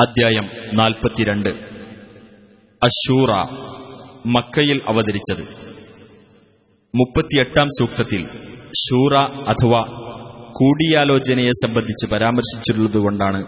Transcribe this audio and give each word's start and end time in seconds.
അധ്യായം 0.00 0.48
നാൽപ്പത്തിരണ്ട്. 0.74 1.48
അശൂറ 2.82 3.30
മക്കയിൽ 4.26 4.80
അവതരിച്ചത്. 4.88 5.44
മുപ്പത്തിയെട്ടാം 6.94 7.68
സൂക്തത്തിൽ 7.78 8.26
ഷൂറ 8.66 9.14
അഥവാ 9.48 9.80
കൂടിയാലോചനയെ 10.52 11.48
സംബന്ധിച്ച് 11.48 12.10
പരാമർശിച്ചിട്ടുള്ളതുകൊണ്ടാണ് 12.12 13.40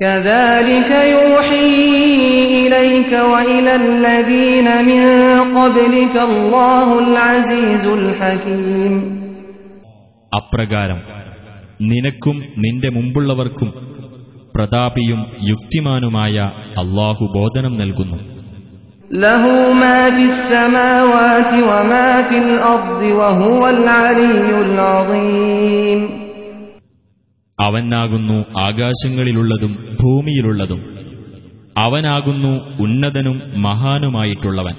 كذلك 0.00 0.90
يوحي 1.08 1.74
إليك 2.58 3.12
وإلى 3.32 3.72
الذين 3.76 4.68
من 4.84 5.02
قبلك 5.58 6.16
الله 6.20 6.88
العزيز 6.98 7.84
الحكيم 7.98 8.94
അപ്രകാരം 10.32 11.00
നിനക്കും 11.90 12.36
നിന്റെ 12.64 12.88
മുമ്പുള്ളവർക്കും 12.96 13.70
പ്രതാപിയും 14.54 15.20
യുക്തിമാനുമായ 15.50 16.36
അള്ളാഹു 16.82 17.24
ബോധനം 17.36 17.74
നൽകുന്നു 17.80 18.18
له 19.10 19.42
ما 19.74 20.00
في 20.10 20.24
السماوات 20.24 21.52
وما 21.62 22.22
في 22.28 22.38
الأرض 22.38 23.02
وهو 23.12 23.60
العلي 23.68 24.50
العظيم 24.66 26.00
അവനാകുന്നു 27.58 28.38
ആകാശങ്ങളിലുള്ളതും 28.66 29.72
ഭൂമിയിലുള്ളതും 30.00 30.80
അവനാകുന്നു 31.76 32.52
ഉന്നതനും 32.84 33.36
മഹാനുമായിട്ടുള്ളവൻ 33.66 34.76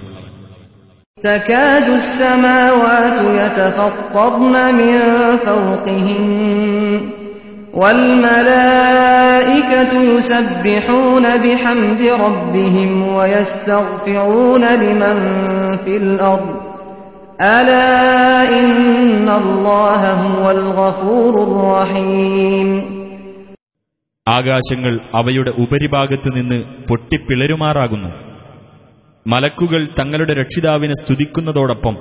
تكاد 1.18 1.88
السماوات 2.02 3.18
يتفطرن 3.34 4.56
من 4.76 4.94
فوقهن 5.46 6.24
والملائكة 8.78 9.92
يسبحون 10.14 11.26
بحمد 11.38 12.02
ربهم 12.26 12.90
ويستغفرون 13.16 14.64
لمن 14.76 15.18
في 15.78 15.94
الأرض 15.98 16.50
ألا 17.40 17.90
إن 18.60 19.30
الله 19.32 20.02
هو 20.24 20.46
الغفور 20.52 21.34
الرحيم 21.48 22.70
ആകാശങ്ങൾ 24.28 24.94
അവയുടെ 25.20 25.52
ഉപരിഭാഗത്ത് 25.64 26.30
നിന്ന് 26.36 26.58
പൊട്ടിപ്പിളരുമാറാകുന്നു 26.90 28.10
മലക്കുകൾ 29.26 29.82
തങ്ങളുടെ 30.00 30.34
രക്ഷിതാവിനെ 30.34 30.94
സ്തുതിക്കുന്നതോടൊപ്പം 30.94 31.96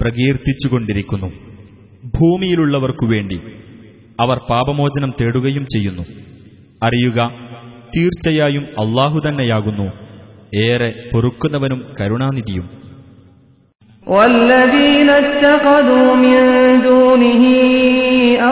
പ്രകീർത്തിച്ചുകൊണ്ടിരിക്കുന്നു 0.00 1.28
ഭൂമിയിലുള്ളവർക്കു 2.18 3.06
വേണ്ടി 3.06 3.38
അവർ 4.18 4.38
പാപമോചനം 4.48 5.10
തേടുകയും 5.20 5.64
ചെയ്യുന്നു 5.74 6.04
അറിയുക 6.82 7.18
തീർച്ചയായും 7.92 8.64
അള്ളാഹു 8.82 9.18
തന്നെയാകുന്നു 9.26 9.88
ഏറെ 10.64 10.90
പൊറുക്കുന്നവനും 11.10 11.82
കരുണാനിധിയും 11.98 12.66
والذين 14.06 15.08
اتخذوا 15.22 16.08
من 16.16 16.36
دونه 16.82 17.42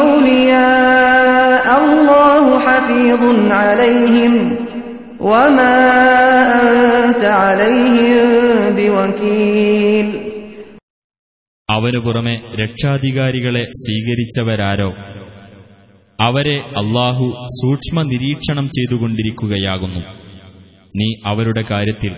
أولياء 0.01 1.67
الله 1.81 2.45
حفيظ 2.61 3.23
عليهم 3.55 4.35
وما 5.23 5.77
أنت 6.63 7.23
عليهم 7.41 8.29
بوكيل 8.79 10.07
അവനു 11.69 11.99
പുറമെ 12.05 12.33
രക്ഷാധികാരികളെ 12.61 13.65
സ്വീകരിച്ചവരാരോ 13.83 14.89
അവരെ 16.19 16.57
അള്ളാഹു 16.77 17.27
സൂക്ഷ്മ 17.59 18.03
നിരീക്ഷണം 18.05 18.67
ചെയ്തുകൊണ്ടിരിക്കുകയാകുന്നു 18.77 20.03
നീ 20.95 21.09
അവരുടെ 21.25 21.63
കാര്യത്തിൽ 21.71 22.15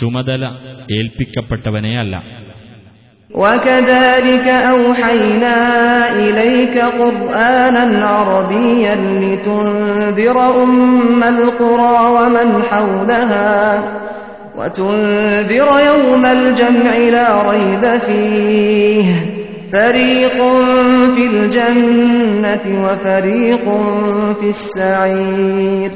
ചുമതല 0.00 0.42
ഏൽപ്പിക്കപ്പെട്ടവനേ 0.98 1.94
അല്ല 2.04 2.14
وكذلك 3.30 4.46
أوحينا 4.74 5.56
إليك 6.18 6.76
قرآنا 7.00 7.84
عربيا 8.08 8.94
لتنذر 9.22 10.36
أم 10.62 11.20
القرى 11.26 11.96
ومن 12.16 12.48
حولها 12.62 13.52
وتنذر 14.58 15.68
يوم 15.82 16.24
الجمع 16.28 16.92
لا 17.08 17.28
ريب 17.42 17.84
فيه 18.00 19.06
فريق 19.72 20.36
في 21.14 21.24
الجنة 21.28 22.64
وفريق 22.82 23.64
في 24.38 24.48
السعير 24.50 25.90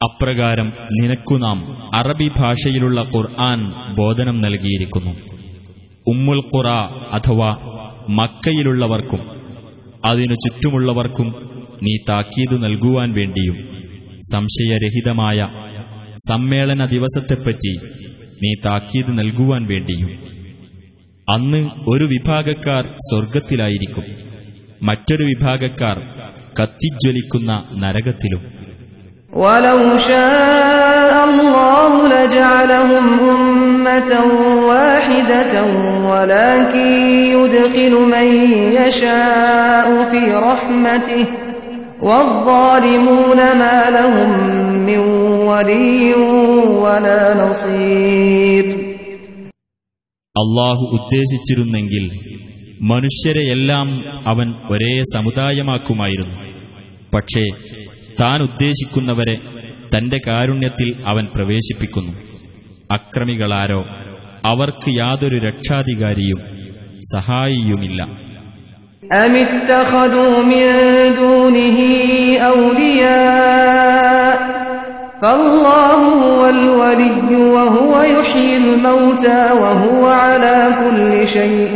അപ്രകാരം 0.00 0.68
നിനക്കു 0.98 1.36
നാം 1.42 1.58
അറബി 1.98 2.28
ഭാഷയിലുള്ള 2.36 2.98
ഖുർആൻ 3.12 3.58
ബോധനം 3.98 4.36
നൽകിയിരിക്കുന്നു 4.44 5.12
ഉമ്മുൽ 6.06 6.40
ഖുറ 6.50 6.68
അഥവാ 7.16 7.50
മക്കയിലുള്ളവർക്കും 8.18 9.22
അതിനു 10.08 10.36
ചുറ്റുമുള്ളവർക്കും 10.44 11.28
നീ 11.84 11.94
താക്കീതു 12.08 12.56
നൽകുവാൻ 12.64 13.10
വേണ്ടിയും 13.18 13.58
സംശയരഹിതമായ 14.30 15.38
സമ്മേളന 16.28 16.84
ദിവസത്തെപ്പറ്റി 16.94 17.74
നീ 18.42 18.52
താക്കീത് 18.66 19.12
നൽകുവാൻ 19.20 19.62
വേണ്ടിയും 19.72 20.10
അന്ന് 21.29 21.69
ഒരു 21.87 22.03
വിഭാഗക്കാർ 22.03 22.85
സ്വർഗത്തിലായിരിക്കും. 22.85 24.03
മറ്റൊരു 24.83 25.23
വിഭാഗക്കാർ 25.23 25.97
കത്തിജ്വലിക്കുന്ന 26.61 27.63
നരകത്തിലും. 27.79 28.65
അള്ളാഹു 50.36 50.84
ഉദ്ദേശിച്ചിരുന്നെങ്കിൽ 50.96 52.04
മനുഷ്യരെയെല്ലാം 52.90 53.88
അവൻ 54.26 54.48
ഒരേ 54.70 54.94
സമുദായമാക്കുമായിരുന്നു 55.14 56.36
പക്ഷേ 57.14 57.44
താൻ 58.20 58.38
ഉദ്ദേശിക്കുന്നവരെ 58.48 59.36
തന്റെ 59.94 60.18
കാരുണ്യത്തിൽ 60.28 60.88
അവൻ 61.12 61.24
പ്രവേശിപ്പിക്കുന്നു 61.36 62.12
അക്രമികളാരോ 62.94 63.80
അവർക്ക് 64.44 64.90
യാതൊരു 65.00 65.38
രക്ഷാധികാരിയും 65.48 66.40
സഹായിയുമില്ല 67.12 68.00
أم 69.16 69.34
اتخذوا 69.44 70.34
من 70.44 70.66
دونه 71.16 71.78
أولياء 72.50 74.36
فالله 75.20 75.98
هو 76.22 76.40
الولي 76.48 77.08
وهو 77.64 77.92
يحيي 78.02 78.56
الموتى 78.56 79.40
وهو 79.52 80.02
على 80.22 80.56
كل 80.80 81.02
شيء 81.28 81.72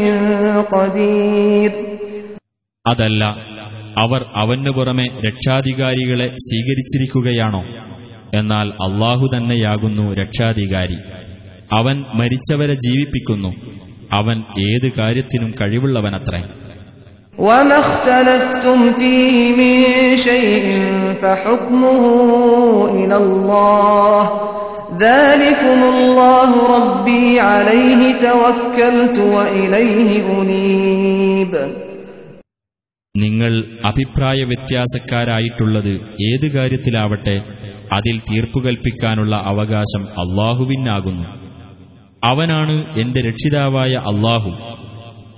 قدير 0.72 1.70
അതല്ല 2.86 3.22
അവർ 3.96 4.20
അവനു 4.42 4.70
പുറമെ 4.76 5.06
രക്ഷാധികാരികളെ 5.26 6.26
സ്വീകരിച്ചിരിക്കുകയാണോ 6.46 7.62
എന്നാൽ 8.32 8.68
അള്ളാഹു 8.86 9.24
തന്നെയാകുന്നു 9.34 10.04
രക്ഷാധികാരി 10.20 10.98
അവൻ 11.78 11.96
മരിച്ചവരെ 12.18 12.76
ജീവിപ്പിക്കുന്നു 12.86 13.52
അവൻ 14.18 14.36
ഏത് 14.68 14.88
കാര്യത്തിനും 15.00 15.50
കഴിവുള്ളവനത്രേ 15.60 16.42
وما 17.38 17.76
اختلفتم 17.78 18.78
فيه 18.94 19.34
من 19.60 19.74
شيء 20.28 20.66
فحكمه 21.22 22.02
إلى 22.94 23.16
الله 23.16 24.22
നിങ്ങൾ 33.17 33.63
അഭിപ്രായ 33.85 34.43
വ്യത്യാസക്കാരായിട്ടുള്ളത് 34.43 36.01
ഏത് 36.27 36.51
കാര്യത്തിലാവട്ടെ 36.51 37.41
അതിൽ 37.93 38.19
തീർപ്പുകൽപ്പിക്കാനുള്ള 38.19 39.35
അവകാശം 39.35 40.03
അള്ളാഹുവിനാകുന്നു. 40.03 41.23
അവനാണ് 42.23 42.99
എന്റെ 42.99 43.21
രക്ഷിതാവായ 43.21 43.93
അള്ളാഹു. 43.93 44.49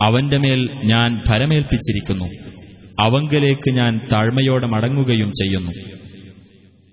അവന്റെ 0.03 0.38
മേൽ 0.38 0.69
ഞാൻ 0.86 1.21
ഫരമേൽപ്പിച്ചിരിക്കുന്നു 1.27 2.25
അവങ്കലേക്ക് 3.01 3.71
ഞാൻ 3.71 4.00
താഴ്മയോടെ 4.13 4.68
മടങ്ങുകയും 4.68 5.30
ചെയ്യുന്നു. 5.30 5.71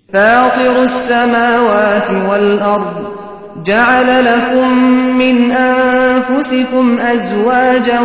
فاطر 0.09 0.75
السماوات 0.83 2.09
والأرض 2.29 2.95
جعل 3.65 4.25
لكم 4.25 4.67
من 5.17 5.35
أنفسكم 5.51 6.85
أزواجا 7.13 7.99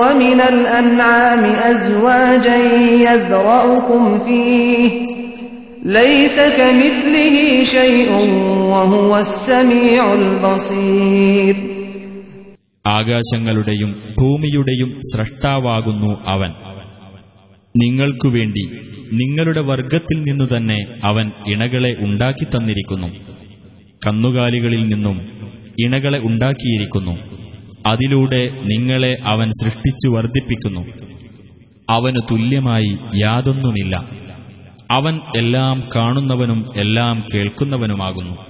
ومن 0.00 0.40
الأنعام 0.42 1.44
أزواجا 1.44 2.56
يذرأكم 3.06 4.18
فيه 4.18 4.90
ليس 5.98 6.36
كمثله 6.58 7.36
شيء 7.66 8.10
وهو 8.72 9.16
السميع 9.18 10.02
البصير 10.14 11.54
ആകാശങ്ങളുടെയും 12.84 13.90
ഭൂമിയുടെയും 14.20 14.90
സ്രഷ്ടാവാകുന്നു 15.02 16.10
അവൻ 16.26 16.50
നിങ്ങൾക്കുവേണ്ടി 17.77 18.65
നിങ്ങളുടെ 19.13 19.61
വർഗത്തിൽ 19.61 20.21
നിന്നു 20.21 20.57
തന്നെ 20.57 20.85
അവൻ 21.03 21.31
ഇണകളെ 21.47 21.95
ഉണ്ടാക്കി 21.99 22.43
തന്നിരിക്കുന്നു. 22.43 23.07
കന്നുകാലികളിൽ 24.07 24.87
നിന്നും 24.87 25.21
ഇണകളെ 25.79 26.19
ഉണ്ടാക്കിയിരിക്കുന്നു. 26.19 27.17
അതിലൂടെ 27.85 28.49
നിങ്ങളെ 28.49 29.17
അവൻ 29.23 29.51
സൃഷ്ടിച്ചു 29.63 30.07
വർദ്ധിപ്പിക്കുന്നു. 30.07 30.81
അവനു 31.89 32.19
തുല്യമായി 32.31 32.97
യാതൊന്നുമില്ല. 33.15 34.09
അവൻ 34.91 35.19
എല്ലാം 35.37 35.89
കാണുന്നവനും 35.95 36.65
എല്ലാം 36.75 37.23
കേൾക്കുന്നവനുമാകുന്നു. 37.35 38.48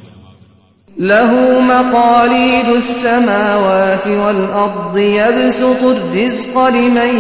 له 0.99 1.31
مقاليد 1.63 2.69
السماوات 2.77 4.07
والأرض 4.07 4.97
يبسط 4.97 5.83
الرزق 5.87 6.55
لمن 6.69 7.13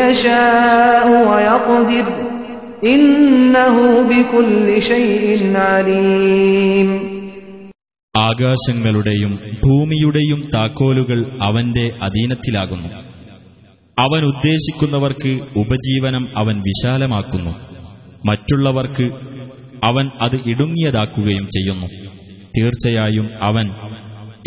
يشاء 0.00 1.06
ويقدر 1.30 2.06
إنه 2.86 3.76
بكل 4.04 4.66
شيء 4.82 5.28
عليم 5.58 6.90
ആകാശങ്ങളുടെയും 8.14 9.32
ഭൂമിയുടെയും 9.64 10.40
താക്കോലുകൾ 10.54 11.18
അവന്റെ 11.46 11.86
അധീനത്തിലാകുന്നു 12.06 12.88
അവൻ 13.96 14.22
ഉദ്ദേശിക്കുന്നവർക്ക് 14.30 15.32
ഉപജീവനം 15.62 16.24
അവൻ 16.40 16.56
വിശാലമാക്കുന്നു 16.68 17.52
മറ്റുള്ളവർക്ക് 18.24 19.06
അവൻ 19.82 20.06
അത് 20.24 20.36
ഇടുങ്ങിയതാക്കുകയും 20.52 21.46
ചെയ്യുന്നു 21.56 21.88
തീർച്ചയായും 22.56 23.26
അവൻ 23.48 23.66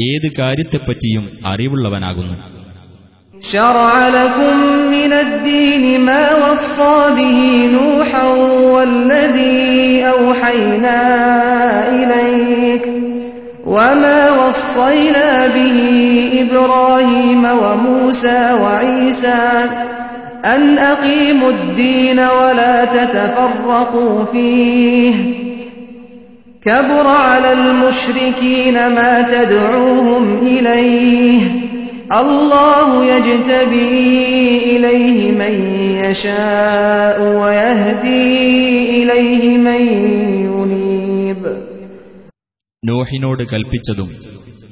ഏത് 0.09 0.29
കാര്യത്തെപ്പറ്റിയും 0.39 1.25
അറിവുള്ളവനാകുന്നു 1.51 2.37
شرع 3.51 4.07
لكم 4.07 4.55
من 4.95 5.11
الدين 5.13 5.83
ما 6.01 6.23
وصى 6.45 6.97
به 7.17 7.39
نوحا 7.77 8.25
والذي 8.73 10.05
أوحينا 10.15 10.99
إليك 11.89 12.83
وما 13.65 14.19
وصينا 14.31 15.47
به 15.47 15.77
إبراهيم 16.43 17.43
وموسى 17.45 18.41
وعيسى 18.63 19.43
أن 20.45 20.77
أقيموا 20.77 21.51
الدين 21.51 22.19
ولا 22.19 22.85
تتفرقوا 22.85 24.25
فيه 24.25 25.13
كبر 26.63 27.05
على 27.07 27.49
المشركين 27.53 28.75
ما 28.89 29.13
تدعوهم 29.33 30.23
إليه 30.39 31.41
الله 32.13 32.89
يجتبي 33.05 33.95
إليه 34.71 35.19
من 35.33 35.53
يشاء 35.99 37.17
ويهدي 37.41 38.27
إليه 38.97 39.43
من 39.59 39.81
ينيب 40.47 41.43
നോഹിനോട് 42.83 43.43
കൽപ്പിച്ചതും 43.51 44.09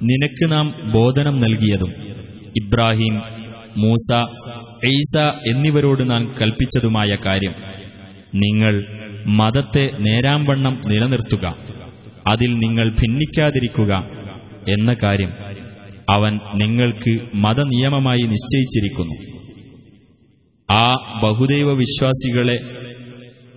നിനക്ക് 0.02 0.46
നാം 0.52 0.68
ബോധനം 0.96 1.36
നൽകിയതും 1.44 1.92
ഇബ്രാഹിം 2.62 3.16
മൂസ 3.84 4.10
ഈസ 4.92 5.14
എന്നിവരോട് 5.52 6.04
നാം 6.12 6.24
കൽപ്പിച്ചതുമായ 6.40 7.12
കാര്യം 7.26 7.56
നിങ്ങൾ 8.44 8.74
മതത്തെ 9.40 9.86
നേരാംവണ്ണം 10.08 10.76
നിലനിർത്തുക 10.92 11.46
അതിൽ 12.27 12.59
നിങ്ങൾ 12.59 12.89
ഭിന്നിക്കാതിരിക്കുക 12.89 13.93
എന്ന 14.69 14.97
കാര്യം 15.03 15.33
അവൻ 16.11 16.39
നിങ്ങൾക്ക് 16.55 17.19
മതനിയമമായി 17.35 18.23
നിശ്ചയിച്ചിരിക്കുന്നു. 18.23 19.43
ആ 20.73 20.93
ബഹുദൈവ 21.23 21.73
വിശ്വാസികളെ 21.73 22.61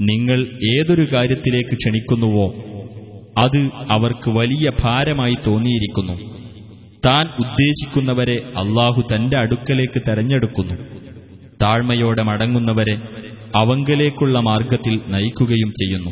നിങ്ങൾ 0.02 0.40
ഏതൊരു 0.78 1.08
കാര്യത്തിലേക്ക് 1.14 1.76
ക്ഷണിക്കുന്നുവോ 1.76 2.54
അത് 3.40 3.70
അവർക്ക് 3.90 4.30
വലിയ 4.30 4.70
ഭാരമായി 4.82 5.36
തോന്നിയിരിക്കുന്നു. 5.48 6.36
താൻ 7.06 7.26
ഉദ്ദേശിക്കുന്നവരെ 7.26 8.42
അള്ളാഹു 8.58 9.02
തന്റെ 9.02 9.38
അടുക്കലേക്ക് 9.38 10.02
തെരഞ്ഞെടുക്കുന്നു. 10.08 10.74
താഴ്മയോടെ 11.64 12.24
മടങ്ങുന്നവരെ 12.24 12.96
അവങ്കലേക്കുള്ള 13.56 14.40
മാർഗത്തിൽ 14.40 15.00
നയിക്കുകയും 15.08 15.70
ചെയ്യുന്നു. 15.70 16.12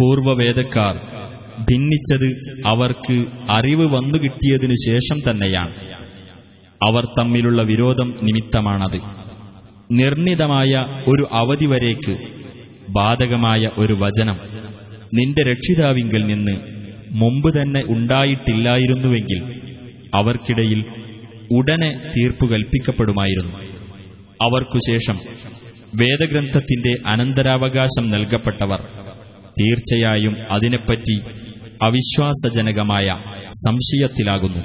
പൂർവവേദക്കാർ 0.00 0.94
ഭിന്നിച്ചത് 1.64 2.28
അവർക്ക് 2.66 3.24
അറിവ് 3.50 3.86
വന്നു 3.86 4.18
കിട്ടിയതിനു 4.18 4.74
ശേഷം 4.86 5.30
തന്നെയാണ്. 5.30 5.74
അവർ 6.88 7.04
തമ്മിലുള്ള 7.04 7.62
വിരോധം 7.62 8.14
നിമിത്തമാണത്. 8.22 9.00
നിർണിതമായ 9.92 10.84
ഒരു 11.08 11.28
അവധി 11.32 11.66
വരേക്ക് 11.66 12.16
ബാധകമായ 12.90 13.70
ഒരു 13.78 13.92
വചനം 13.92 14.38
നിന്റെ 15.14 15.42
രക്ഷിതാവിങ്കിൽ 15.42 16.26
നിന്ന് 16.26 16.56
മുമ്പ് 17.10 17.62
തന്നെ 17.62 17.82
ഉണ്ടായിട്ടില്ലായിരുന്നുവെങ്കിൽ 17.88 19.40
അവർക്കിടയിൽ 20.14 20.84
ഉടനെ 21.50 21.90
തീർപ്പു 22.16 22.46
കൽപ്പിക്കപ്പെടുമായിരുന്നു. 22.46 23.56
അവർക്കുശേഷം 24.42 25.16
വേദഗ്രന്ഥത്തിന്റെ 25.94 26.92
അനന്തരാവകാശം 27.06 28.10
നൽകപ്പെട്ടവർ 28.10 28.80
തീർച്ചയായും 29.57 30.33
അതിനെപ്പറ്റി 30.55 31.17
അവിശ്വാസജനകമായ 31.87 33.07
സംശയത്തിലാകുന്നു 33.65 34.61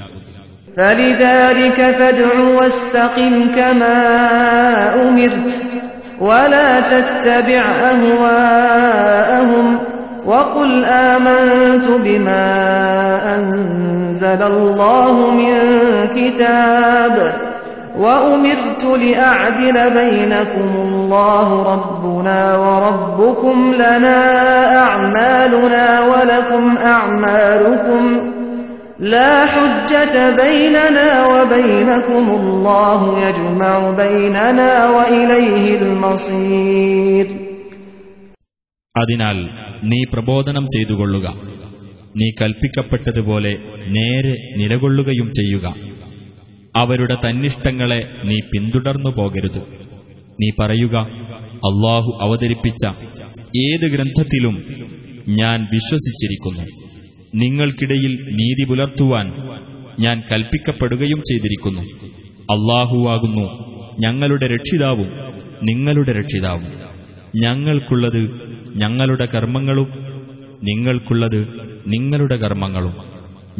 فلذلك 0.77 1.79
فادع 1.99 2.31
واستقم 2.59 3.33
كما 3.57 3.99
أمرت 5.03 5.49
ولا 6.21 6.71
تتبع 6.93 7.63
أهواءهم 7.93 9.67
وقل 10.27 10.85
آمنت 10.85 11.87
بما 12.05 12.47
أنزل 13.37 14.43
الله 14.45 15.15
من 15.35 15.57
كتاب 16.09 17.17
وأمرت 17.97 18.83
لأعدل 19.05 19.77
بينكم 19.95 20.71
الله 20.87 21.49
ربنا 21.73 22.41
وربكم 22.59 23.75
لنا 23.75 24.19
أعمالنا 24.79 25.87
ولكم 26.01 26.65
أعمالكم 26.95 28.03
لا 29.13 29.47
حجة 29.47 30.15
بيننا 30.37 31.09
وبينكم 31.27 32.25
الله 32.41 33.01
يجمع 33.27 33.91
بيننا 34.03 34.71
وإليه 34.91 35.65
المصير 35.83 37.27
അതിനാൽ 38.95 39.39
നീ 39.91 40.01
പ്രബോധനം 40.13 40.65
ചെയ്തുകൊള്ളുക 40.75 41.27
നീ 42.21 42.27
കൽപ്പിക്കപ്പെട്ടതുപോലെ 42.41 43.53
നേരെ 43.97 44.35
നിലകൊള്ളുകയും 44.61 45.29
ചെയ്യുക 45.39 45.67
അവരുടെ 46.78 47.16
തന്നിഷ്ടങ്ങളെ 47.16 48.02
നീ 48.24 48.36
പിന്തുടർന്നു 48.36 49.10
പോകരുത്. 49.10 49.60
നീ 50.32 50.50
പറയുക 50.60 50.96
അള്ളാഹു 51.54 52.18
അവതരിപ്പിച്ച 52.22 52.88
ഏത് 53.58 53.92
ഗ്രന്ഥത്തിലും 53.92 54.56
ഞാൻ 55.28 55.68
വിശ്വസിച്ചിരിക്കുന്നു. 55.74 56.64
നിങ്ങൾക്കിടയിൽ 57.36 58.14
നീതി 58.34 58.66
പുലർത്തുവാൻ 58.66 59.34
ഞാൻ 60.00 60.24
കൽപ്പിക്കപ്പെടുകയും 60.32 61.22
ചെയ്തിരിക്കുന്നു. 61.30 61.82
അള്ളാഹുവാകുന്നു 62.52 63.46
ഞങ്ങളുടെ 64.00 64.48
രക്ഷിതാവും 64.48 65.10
നിങ്ങളുടെ 65.64 66.12
രക്ഷിതാവും. 66.14 66.66
ഞങ്ങൾക്കുള്ളത് 67.36 68.22
ഞങ്ങളുടെ 68.76 69.26
കർമ്മങ്ങളും 69.26 69.90
നിങ്ങൾക്കുള്ളത് 70.64 71.48
നിങ്ങളുടെ 71.88 72.36
കർമ്മങ്ങളും. 72.36 72.94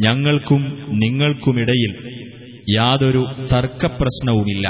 ഞങ്ങൾക്കും 0.00 0.62
നിങ്ങൾക്കുമിടയിൽ 0.98 1.92
യാതൊരു 2.73 3.23
തർക്കപ്രശ്നവുമില്ല 3.53 4.65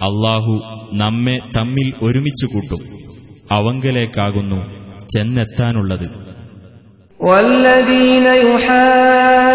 അള്ളാഹു 0.00 0.54
നമ്മെ 0.94 1.36
തമ്മിൽ 1.56 1.88
ഒരുമിച്ചു 2.02 2.48
കൂട്ടും 2.52 2.82
അവങ്കലേക്കാകുന്നു 3.50 4.60
ചെന്നെത്താനുള്ളത് 5.14 6.08
والذين 7.20 8.26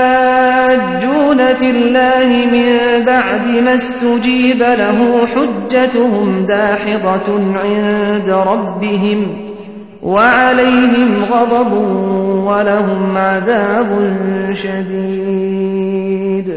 يحاجون 0.06 1.40
في 1.56 1.68
الله 1.70 2.30
من 2.48 2.68
بعد 3.06 3.46
ما 3.58 3.74
استجيب 3.76 4.62
له 4.76 5.00
حجتهم 5.28 6.28
داحضة 6.48 7.28
عند 7.58 8.30
ربهم 8.52 9.20
وعليهم 10.06 11.24
غضب 11.26 11.72
ولهم 12.48 13.18
عذاب 13.20 13.90
شديد 14.56 16.50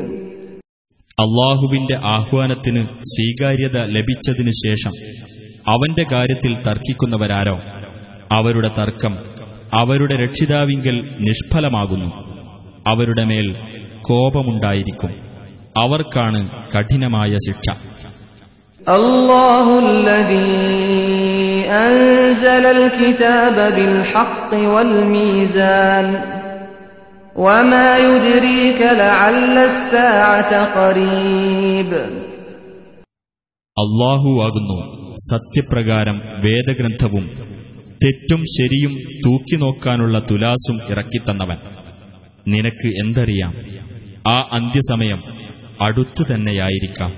അള്ളാഹുവിന്റെ 1.19 1.97
ആഹ്വാനത്തിന് 2.17 2.83
സ്വീകാര്യത 3.13 3.79
ലഭിച്ചതിനു 3.97 4.53
ശേഷം 4.61 4.93
അവന്റെ 5.73 6.05
കാര്യത്തിൽ 6.13 6.53
തർക്കിക്കുന്നവരാരോ 6.67 7.57
അവരുടെ 8.37 8.71
തർക്കം 8.79 9.15
അവരുടെ 9.81 10.17
രക്ഷിതാവിങ്കൽ 10.23 10.97
നിഷ്ഫലമാകുന്നു 11.27 12.11
അവരുടെ 12.91 13.25
മേൽ 13.31 13.49
കോപമുണ്ടായിരിക്കും 14.09 15.13
അവർക്കാണ് 15.83 16.43
കഠിനമായ 16.75 17.33
ശിക്ഷ 17.49 17.69
الله 18.87 19.67
الذي 19.89 20.55
أنزل 21.85 22.65
الكتاب 22.75 23.57
بالحق 23.77 24.51
والميزان 24.73 26.07
അള്ളാഹുവാകുന്നു 33.77 34.79
സത്യപ്രകാരം 35.27 36.17
വേദഗ്രന്ഥവും 36.45 37.25
തെറ്റും 38.03 38.43
ശരിയും 38.55 38.93
തൂക്കിനോക്കാനുള്ള 39.25 40.17
തുലാസും 40.31 40.77
ഇറക്കിത്തന്നവൻ 40.91 41.59
നിനക്ക് 42.47 42.89
എന്തറിയാം 43.03 43.55
ആ 44.29 44.37
അന്ത്യസമയം 44.59 45.23
അടുത്തു 45.81 46.23
തന്നെയായിരിക്കാം 46.31 47.13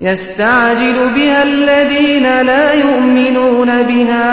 يستعجل 0.00 0.98
بها 1.08 1.40
الذين 1.44 2.26
لا 2.42 2.66
يؤمنون 2.82 3.70
بها 3.82 4.30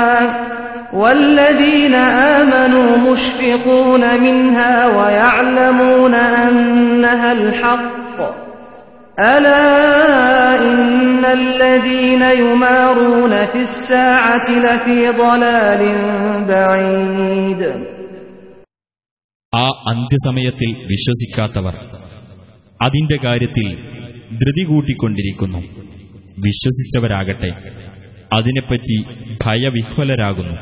والذين 0.93 1.95
آمنوا 2.35 2.97
مشفقون 3.07 4.03
منها 4.21 4.73
ويعلمون 4.88 6.13
أنها 6.15 7.31
الحق 7.31 8.17
ألا 9.19 9.65
إن 10.63 11.25
الذين 11.27 12.23
يمارون 12.43 13.33
في 13.45 13.59
الساعة 13.59 14.47
لفي 14.59 15.00
ضلال 15.17 15.81
بعيد 16.47 17.61
ആ 19.53 19.65
അന്ത്യസമയത്തിൽ 19.91 20.69
വിശ്വസിക്കാത്തവർ 20.91 21.75
അതിന്റെ 22.79 23.17
കാര്യത്തിൽ 23.17 23.67
ധൃതി 24.41 24.63
കൂട്ടിക്കൊണ്ടിരിക്കുന്നു 24.63 25.61
വിശ്വസിച്ചവരാകട്ടെ 26.45 27.50
അതിനെപ്പറ്റി 28.38 28.97
ഭയവിഹ്വലരാകുന്നു 29.43 30.55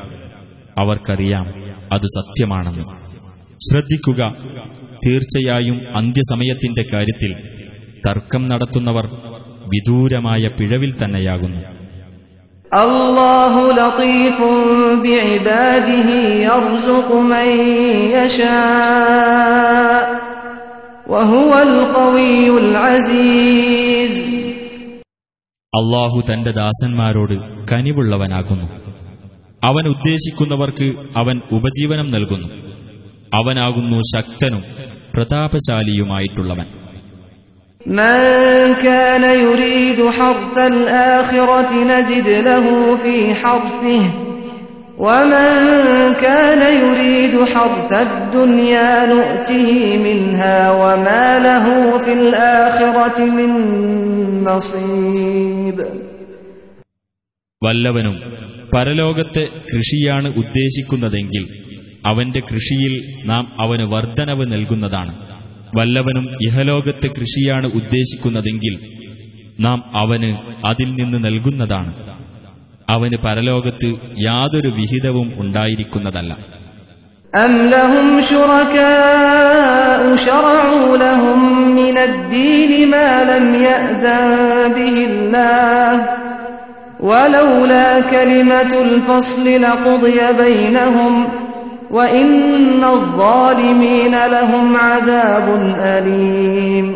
അവർക്കറിയാം 0.78 1.46
അത് 1.92 2.00
സത്യമാണെന്ന്. 2.00 2.84
ശ്രദ്ധിക്കുക 3.70 4.34
തീർച്ചയായും 5.06 5.96
അന്ത്യസമയത്തിന്റെ 5.96 6.84
കാര്യത്തിൽ 6.94 7.34
തർക്കം 8.08 8.48
നടത്തുന്നവർ 8.48 9.06
വിദൂരമായ 9.66 10.48
പിഴവിൽ 10.48 11.04
തന്നെയാകുന്നു. 11.04 11.74
അള്ളാഹു 25.76 26.22
തന്റെ 26.32 26.50
ദാസന്മാരോട് 26.50 27.66
കനിവുള്ളവനാകുന്നു. 27.72 28.83
അവൻ 29.63 29.85
ഉദ്ദേശിക്കുന്നവർക്ക് 29.88 30.88
അവൻ 31.15 31.38
ഉപജീവനം 31.51 32.07
നൽകുന്നു 32.09 32.49
അവനാകുന്നു 33.31 33.99
ശക്തനും 34.13 34.63
പ്രതാപശാലിയുമായിട്ടുള്ളവൻ 35.13 36.67
من 37.81 38.17
كان 38.79 39.23
يريد 39.39 39.99
حرث 40.09 40.57
الآخرة 40.67 41.71
نجد 41.85 42.27
له 42.47 42.65
في 42.97 43.35
حرثه 43.35 44.03
ومن 44.99 45.49
كان 46.15 46.61
يريد 46.75 47.43
حرث 47.45 47.91
الدنيا 48.07 49.05
نؤته 49.05 49.69
منها 49.99 50.59
وما 50.71 51.39
له 51.39 51.65
في 51.99 52.13
الآخرة 52.13 53.17
من 53.29 53.51
نصيب 54.43 55.77
വല്ലവനും 57.61 58.15
പരലോകത്തെ 58.73 59.43
കൃഷിയാണ് 59.69 60.29
ഉദ്ദേശിക്കുന്നതെങ്കിൽ 60.41 61.43
അവന്റെ 62.09 62.41
കൃഷിയിൽ 62.49 62.93
നാം 63.25 63.45
അവന് 63.63 63.85
വർധനവ് 63.93 64.45
നൽകുന്നതാണ് 64.53 65.13
വല്ലവനും 65.77 66.25
ഇഹലോകത്തെ 66.45 67.09
കൃഷിയാണ് 67.17 67.67
ഉദ്ദേശിക്കുന്നതെങ്കിൽ 67.79 68.75
നാം 69.59 69.79
അവന് 70.01 70.29
അതിൽ 70.69 70.89
നിന്ന് 70.99 71.19
നൽകുന്നതാണ് 71.25 71.91
അവന് 72.88 73.17
പരലോകത്ത് 73.25 73.89
യാതൊരു 74.23 74.71
വിഹിതവും 74.77 75.27
ഉണ്ടായിരിക്കുന്നതല്ല 75.41 76.31
أم 77.33 77.53
لهم 77.67 78.07
شركاء 78.23 79.99
شرعوا 80.19 80.97
لهم 80.97 81.39
من 81.71 81.95
الدين 81.99 82.71
ما 82.88 83.09
لم 83.25 83.45
يأذن 83.63 84.27
به 84.69 84.95
الله 85.09 85.93
ولولا 87.03 87.88
كلمة 88.11 88.71
الفصل 88.81 89.45
لقضي 89.61 90.19
بينهم 90.39 91.13
وإن 91.91 92.31
الظالمين 92.91 94.13
لهم 94.27 94.67
عذاب 94.79 95.47
أليم 95.89 96.88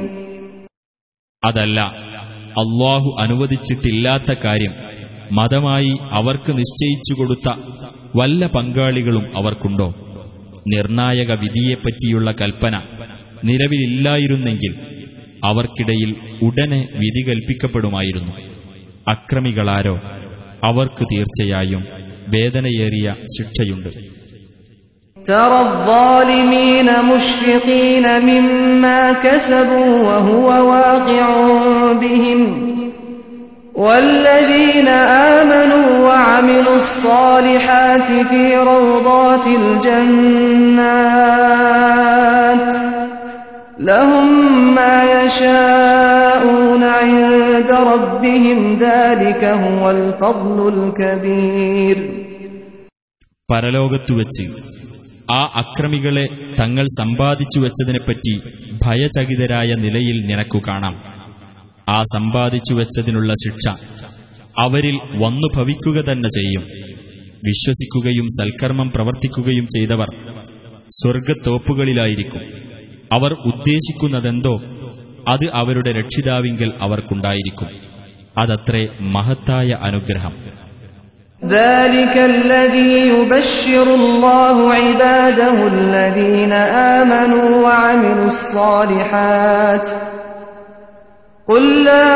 അതല്ല 1.43 1.79
അള്ളാഹു 2.61 3.09
അനുവദിച്ചിട്ടില്ലാത്ത 3.19 4.31
കാര്യം 4.43 4.73
മതമായി 5.31 5.89
അവർക്ക് 6.11 6.51
നിശ്ചയിച്ചു 6.59 7.13
കൊടുത്ത 7.13 7.47
വല്ല 8.15 8.45
പങ്കാളികളും 8.55 9.25
അവർക്കുണ്ടോ 9.39 9.87
നിർണായക 10.73 11.31
വിധിയെപ്പറ്റിയുള്ള 11.41 12.31
കൽപ്പന 12.41 12.75
നിലവിലില്ലായിരുന്നെങ്കിൽ 13.49 14.73
അവർക്കിടയിൽ 15.47 16.11
ഉടനെ 16.47 16.81
വിധി 17.01 17.21
കൽപ്പിക്കപ്പെടുമായിരുന്നു 17.29 18.33
അക്രമികളാരോ 19.07 19.95
അവർക്ക് 20.67 21.03
തീർച്ചയായും 21.11 21.83
വേദനയേറിയ 22.33 23.07
ശിക്ഷയുണ്ട് 23.35 23.91
ترى 25.17 25.59
الظالمين 25.61 26.87
مشفقين 27.03 28.05
مما 28.21 29.01
كسبوا 29.15 29.91
وهو 30.01 30.47
واقع 30.71 31.27
بهم 32.03 32.41
والذين 33.75 34.87
آمنوا 35.31 35.87
وعملوا 35.99 36.75
الصالحات 36.75 38.07
في 38.29 38.43
روضات 38.63 39.45
الجنات 41.63 42.65
لهم 43.81 44.27
ما 44.75 44.97
يشاءون 45.15 46.83
عند 47.01 47.69
ربهم 47.83 48.59
ذلك 48.79 49.43
هو 49.63 49.83
الفضل 49.91 50.57
الكبير 50.75 51.97
പരലോകത്തുവച്ച് 53.49 54.43
ആ 55.31 55.41
അക്രമികളെ 55.61 56.23
തങ്ങൾ 56.59 56.85
സമ്പാദിച്ചു 56.95 57.59
വെച്ചതിനെപ്പറ്റി 57.59 58.33
ഭയചകിതരായ 58.83 59.69
നിലയിൽ 59.83 60.17
നിനക്കു 60.29 60.59
കാണാം 60.67 60.95
ആ 61.87 61.99
സമ്പാദിച്ചു 62.13 62.73
വെച്ചതിനുള്ള 62.79 63.31
ശിക്ഷ 63.43 63.65
അവരിൽ 64.57 64.95
വന്നു 65.23 65.47
ഭവിക്കുക 65.55 65.99
തന്നെ 66.09 66.29
ചെയ്യും 66.37 66.63
വിശ്വസിക്കുകയും 67.47 68.27
സൽക്കർമ്മം 68.37 68.89
പ്രവർത്തിക്കുകയും 68.95 69.67
ചെയ്തവർ 69.75 70.09
സ്വർഗത്തോപ്പുകളിലായിരിക്കും 70.99 72.43
അവർ 73.15 73.31
ഉദ്ദേശിക്കുന്നതെന്തോ 73.51 74.55
അത് 75.27 75.45
അവരുടെ 75.61 75.91
രക്ഷിതാവിങ്കൽ 75.99 76.69
അവർക്കുണ്ടായിരിക്കും 76.85 77.69
അതത്രേ 78.37 78.83
മഹത്തായ 79.15 79.69
അനുഗ്രഹം 79.87 80.35
ذلك 81.41 82.15
الذي 82.33 82.93
يبشر 83.09 83.87
الله 83.93 84.55
عباده 84.75 85.57
الذين 85.67 86.53
آمنوا 86.93 87.49
وعملوا 87.63 88.25
الصالحات 88.27 89.87
قل 91.47 91.83
لا 91.83 92.09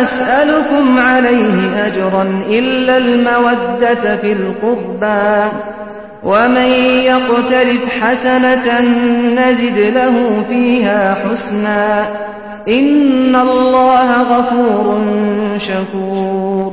أسألكم 0.00 0.98
عليه 1.00 1.56
أجرا 1.86 2.24
إلا 2.50 2.96
المودة 2.96 4.16
في 4.16 4.32
القربى 4.32 5.30
ومن 6.24 6.70
يقترف 7.04 7.82
حسنة 7.98 8.66
نزد 9.32 9.78
له 9.92 10.14
فيها 10.44 11.00
حسنا 11.22 11.84
إن 12.70 13.34
الله 13.38 14.08
غفور 14.32 14.84
شكور 15.60 16.70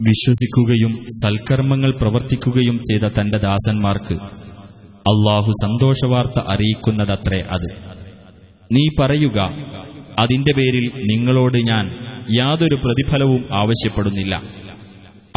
വിശ്വസിക്കുകയും 0.00 0.92
സൽക്കർമ്മങ്ങൾ 1.18 1.90
പ്രവർത്തിക്കുകയും 2.00 2.76
ചെയ്ത 2.88 3.04
തന്റെ 3.14 3.38
ദാസന്മാർക്ക് 3.44 4.16
അള്ളാഹു 5.06 5.50
സന്തോഷവാർത്ത 5.62 6.38
അറിയിക്കുന്നതത്രേ 6.52 7.40
അത് 7.54 7.68
നീ 8.70 8.84
പറയുക 8.98 9.38
അതിന്റെ 10.22 10.52
പേരിൽ 10.58 10.86
നിങ്ങളോട് 11.10 11.58
ഞാൻ 11.70 11.84
യാതൊരു 12.32 12.76
പ്രതിഫലവും 12.84 13.42
ആവശ്യപ്പെടുന്നില്ല 13.60 14.34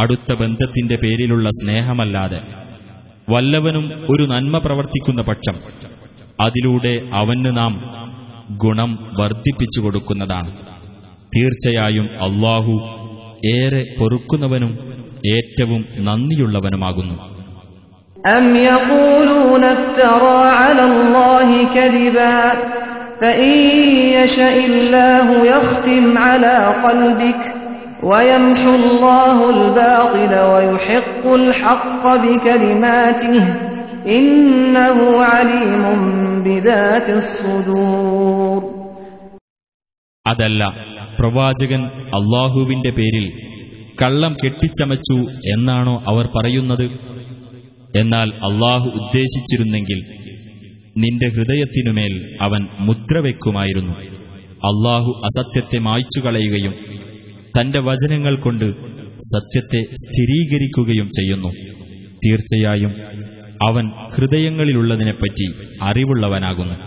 അടുത്ത 0.02 0.34
ബന്ധത്തിന്റെ 0.42 0.96
പേരിലുള്ള 1.04 1.48
സ്നേഹമല്ലാതെ 1.60 2.40
വല്ലവനും 3.28 3.86
ഒരു 4.12 4.24
നന്മ 4.32 4.58
പ്രവർത്തിക്കുന്ന 4.58 5.22
പക്ഷം 5.22 5.58
അതിലൂടെ 6.40 6.94
അവന് 7.20 7.52
നാം 7.58 7.74
ഗുണം 8.64 8.92
വർദ്ധിപ്പിച്ചു 9.20 9.80
കൊടുക്കുന്നതാണ് 9.82 10.52
തീർച്ചയായും 11.36 12.08
അള്ളാഹു 12.26 12.74
ഏറെ 13.52 13.84
പൊറുക്കുന്നവനും 14.00 14.74
ഏറ്റവും 15.36 15.82
നന്ദിയുള്ളവനുമാകുന്നു 16.08 17.18
أم 18.32 18.46
يقولون 18.68 19.64
افترى 19.76 20.40
على 20.54 20.84
الله 20.92 21.50
كذبا 21.68 22.40
فإن 23.22 23.54
يشأ 24.18 24.56
الله 24.66 25.28
يختم 25.50 26.06
على 26.20 26.56
قلبك 26.86 27.42
ويمحو 28.04 28.72
الله 28.76 29.38
الباطل 29.52 30.34
ويحق 30.52 31.24
الحق 31.38 32.04
بكلماته 32.16 33.44
إنه 34.12 34.98
عليم 35.24 35.84
بذات 36.46 37.08
الصدور 37.18 38.62
അതല്ല 40.26 40.62
പ്രവാചകൻ 41.20 41.82
അള്ളാഹുവിന്റെ 42.18 42.92
പേരിൽ 42.98 43.26
കള്ളം 44.02 44.34
കെട്ടിച്ചമച്ചു 44.42 45.18
എന്നാണോ 45.54 45.96
അവർ 46.12 46.26
പറയുന്നത് 46.36 46.86
എന്നാൽ 47.98 48.30
അള്ളാഹു 48.48 48.88
ഉദ്ദേശിച്ചിരുന്നെങ്കിൽ 49.00 50.00
നിന്റെ 50.96 51.28
ഹൃദയത്തിനുമേൽ 51.36 52.14
അവൻ 52.48 52.62
മുദ്ര 52.88 53.18
വയ്ക്കുമായിരുന്നു 53.20 53.94
അള്ളാഹു 54.62 55.12
അസത്യത്തെ 55.28 55.80
മായ്ച്ചു 55.88 56.20
കളയുകയും 56.20 56.74
തന്റെ 57.56 57.80
വചനങ്ങൾ 57.82 58.36
കൊണ്ട് 58.38 58.68
സത്യത്തെ 59.32 59.82
സ്ഥിരീകരിക്കുകയും 60.04 61.08
ചെയ്യുന്നു 61.18 61.52
തീർച്ചയായും 62.22 62.94
അവൻ 63.62 63.86
ഹൃദയങ്ങളിലുള്ളതിനെപ്പറ്റി 64.14 65.48
അറിവുള്ളവനാകുന്നു 65.90 66.78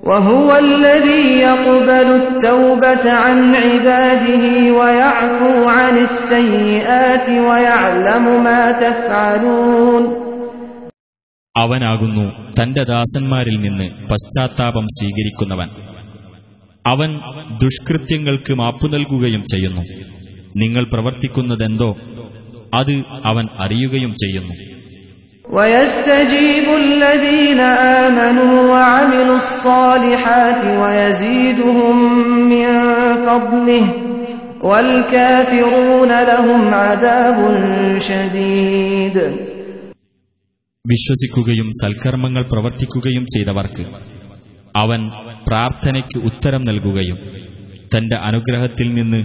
وهو 0.00 0.48
الذي 0.66 1.24
يقبل 1.42 2.08
التوبة 2.16 3.04
عن 3.24 3.38
عباده 3.56 4.44
ويعفو 4.72 5.52
عن 5.70 5.94
السيئات 6.00 7.26
ويعلم 7.40 8.24
ما 8.44 8.62
تفعلون 8.80 10.02
അവനാകുന്നു 11.54 12.24
തന്റെ 12.58 12.82
ദാസന്മാരിൽ 12.90 13.56
നിന്ന് 13.60 13.86
പശ്ചാത്താപം 14.10 14.86
സ്വീകരിക്കുന്നവൻ 14.96 15.68
അവൻ 16.87 17.19
ദുഷ്കൃത്യങ്ങൾക്ക് 17.63 18.53
മാപ്പു 18.53 18.87
നൽകുകയും 18.87 19.41
ചെയ്യുന്നു. 19.41 19.81
നിങ്ങൾ 20.57 20.83
പ്രവർത്തിക്കുന്നതെന്തോ 20.83 21.97
അത് 22.79 23.03
അവൻ 23.25 23.45
അറിയുകയും 23.59 24.11
ചെയ്യുന്നു. 24.11 24.77
വിശ്വസിക്കുകയും 40.87 41.69
സൽക്കർമ്മങ്ങൾ 41.69 42.43
പ്രവർത്തിക്കുകയും 42.51 43.23
ചെയ്തവർക്ക് 43.23 43.85
അവൻ 44.75 45.26
പ്രാർത്ഥനയ്ക്ക് 45.46 46.18
ഉത്തരം 46.28 46.62
നൽകുകയും 46.62 47.18
തന്റെ 47.94 48.16
അനുഗ്രഹത്തിൽ 48.22 48.88
നിന്ന് 48.94 49.20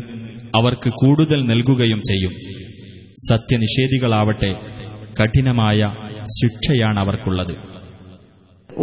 അവർക്ക് 0.56 0.90
കൂടുതൽ 0.96 1.40
നൽകുകയും 1.44 2.00
ചെയ്യും 2.10 2.34
സത്യനിഷേധികളാവട്ടെ 3.30 4.52
കഠിനമായ 5.20 5.80
ശിക്ഷയാണ് 6.38 7.00
അവർക്കുള്ളത് 7.00 7.56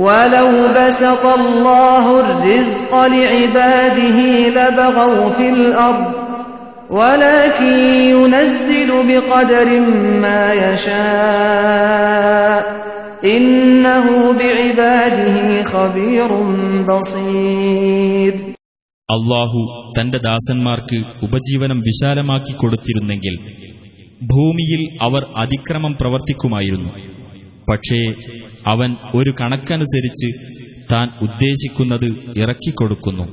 ولو 0.05 0.49
بسط 0.77 1.25
الله 1.35 2.05
الرزق 2.21 2.93
لعباده 3.07 4.19
لبغوا 4.49 5.31
في 5.31 5.47
الأرض 5.51 6.07
ولكن 6.93 7.75
ينزل 8.13 8.91
بقدر 9.09 9.69
ما 10.23 10.43
يشاء 10.65 12.63
അള്ളാഹു 19.12 19.92
തന്റെ 20.00 20.18
ദാസന്മാർക്ക് 20.18 20.98
ഉപജീവനം 21.24 21.80
വിശാലമാക്കി 21.80 22.54
കൊടുത്തിരുന്നെങ്കിൽ 22.54 23.36
ഭൂമിയിൽ 24.24 24.98
അവർ 25.02 25.26
അതിക്രമം 25.38 25.98
പ്രവർത്തിക്കുമായിരുന്നു. 26.02 26.90
പക്ഷേ 27.72 28.06
അവൻ 28.68 28.96
ഒരു 29.16 29.34
കണക്കനുസരിച്ച് 29.42 30.56
താൻ 30.92 31.10
ഉദ്ദേശിക്കുന്നത് 31.22 32.40
ഇറക്കിക്കൊടുക്കുന്നു. 32.40 33.24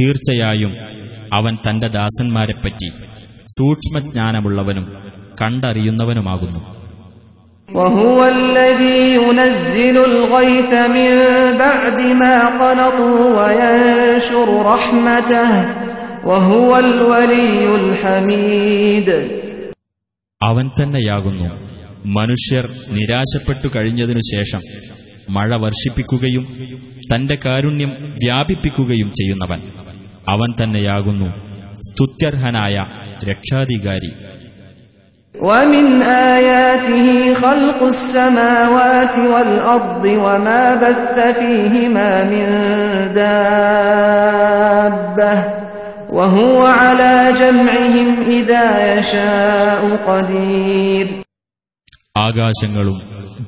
തീർച്ചയായും 0.00 0.72
അവൻ 1.34 1.54
തന്റെ 1.54 1.88
ദാസന്മാരെപ്പറ്റി 1.88 2.88
സൂക്ഷ്മജ്ഞാനമുള്ളവനും 3.58 4.92
കണ്ടറിയുന്നവനുമാകുന്നു. 5.42 6.79
وهو 7.69 8.19
الذي 8.27 8.99
ينزل 9.17 9.97
الغيث 10.05 10.71
من 10.89 11.11
بعد 11.57 11.97
ما 12.15 12.35
قنطوا 12.61 13.19
وينشر 13.37 14.47
رحمته 14.65 15.49
وهو 16.25 16.69
الولي 16.79 17.75
الحميد 17.75 19.09
അവൻ 20.41 20.65
തന്നെയാകുന്നു 20.77 21.47
മനുഷ്യർ 22.15 22.65
നിരാശപ്പെട്ടു 22.95 23.67
കഴിഞ്ഞതിനു 23.75 24.21
ശേഷം 24.31 24.61
മഴ 25.29 25.49
വർഷിപ്പിക്കുകയും 25.63 26.43
തന്റെ 27.11 27.35
കാരുണ്യം 27.45 27.91
വ്യാപിപ്പിക്കുകയും 28.23 29.09
ചെയ്യുന്നവൻ 29.19 29.61
അവൻ 30.33 30.49
തന്നെയാകുന്നു 30.59 31.29
സ്തുത്യർഹനായ 31.89 32.75
രക്ഷാധികാരി 33.29 34.11
ومن 35.39 35.85
آياته 36.31 37.07
خلق 37.35 37.79
السماوات 37.85 39.15
والأرض 39.33 40.03
وما 40.25 40.63
بث 40.75 40.99
فيهما 41.39 42.11
من 42.25 42.45
دابة 45.15 45.33
وهو 46.09 46.59
على 46.81 47.13
جمعهم 47.41 48.09
إذا 48.29 48.65
يشاء 48.93 49.81
قدير 50.07 51.07
ആകാശങ്ങളും 52.17 52.97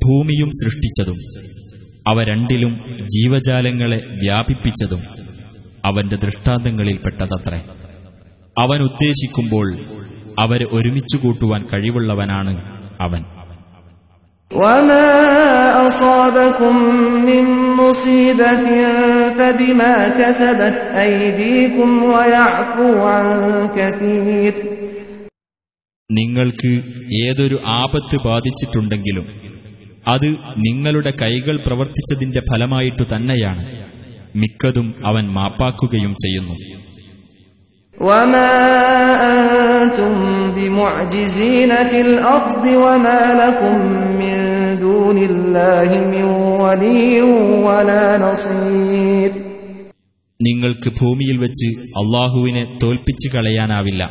ഭൂമിയും 0.04 0.50
സൃഷ്ടിച്ചതും 0.60 1.18
അവ 2.10 2.16
രണ്ടിലും 2.30 2.72
ജീവജാലങ്ങളെ 3.14 3.98
വ്യാപിപ്പിച്ചതും 4.22 5.02
അവന്റെ 5.84 6.16
ദൃഷ്ടാന്തങ്ങളിൽപ്പെട്ടതത്രേ 6.24 7.60
അവൻ 8.56 8.80
ഉദ്ദേശിക്കുമ്പോൾ 8.88 9.66
അവരെ 10.40 10.66
ഒരുമിച്ചു 10.72 11.18
കൂട്ടുവാൻ 11.18 11.60
കഴിവുള്ളവനാണ് 11.72 12.54
അവൻ 13.00 13.22
وما 14.50 15.08
أصابكم 15.88 16.74
من 17.22 17.44
مصيبة 17.78 18.66
فبما 19.38 19.94
كسبت 20.10 20.76
أيديكم 20.98 21.90
ويعفو 22.04 22.86
عن 23.06 23.26
كثير 23.70 24.54
നിങ്ങൾക്ക് 26.10 26.70
ഏതൊരു 27.20 27.56
ആപത്ത് 27.74 28.16
ബാധിച്ചിട്ടുണ്ടെങ്കിലും 28.24 29.26
അത് 30.06 30.28
നിങ്ങളുടെ 30.66 31.12
കൈകൾ 31.22 31.56
പ്രവർത്തിച്ചതിന്റെ 31.66 32.40
ഫലമായിട്ടു 32.48 33.04
തന്നെയാണ് 33.10 33.62
മിക്കതും 34.34 34.88
അവൻ 35.04 35.24
മാപ്പാക്കുകയും 35.36 36.14
ചെയ്യുന്നു 36.22 36.54
وما 37.94 38.50
أنتم 39.30 40.14
بمعجزين 40.54 41.70
في 41.84 42.00
الأرض 42.00 42.64
وما 42.84 43.22
لكم 43.34 43.76
من 44.20 44.36
دون 44.80 45.18
الله 45.20 45.88
من 46.06 46.24
ولي 46.62 47.22
ولا 47.66 48.04
نصير 48.18 49.30
നിങ്ങൾക്ക് 50.40 50.90
ഭൂമിയിൽ 50.98 51.36
വെച്ച് 51.44 51.68
അള്ളാഹുവിനെ 52.00 52.62
തോൽപ്പിച്ചു 52.82 53.28
കളയാനാവില്ല 53.34 54.02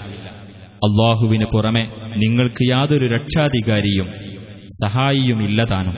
അള്ളാഹുവിന് 0.82 1.46
പുറമെ 1.54 1.84
നിങ്ങൾക്ക് 2.24 2.64
യാതൊരു 2.74 3.08
രക്ഷാധികാരിയും 3.16 4.08
സഹായിയുമില്ലതാനും 4.82 5.96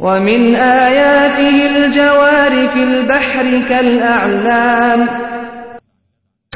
ومن 0.00 0.40
آياته 0.84 1.56
الجوار 1.72 2.52
في 2.68 2.82
البحر 2.90 3.46
كالأعلام 3.68 5.00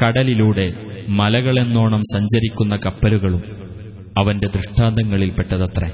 കടലിലൂടെ 0.02 0.64
മലകളെന്നോണം 1.08 2.02
സഞ്ചരിക്കുന്ന 2.14 2.76
കപ്പലുകളും 2.86 3.42
അവന്റെ 4.18 4.46
ദൃഷ്ടാന്തങ്ങളിൽപ്പെട്ടതത്രേ 4.46 5.90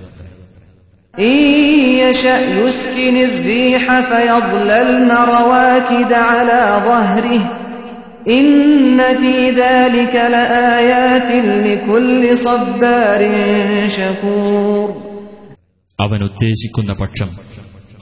അവൻ 15.98 16.24
ഉദ്ദേശിക്കുന്ന 16.24 16.92
പക്ഷം 17.00 17.30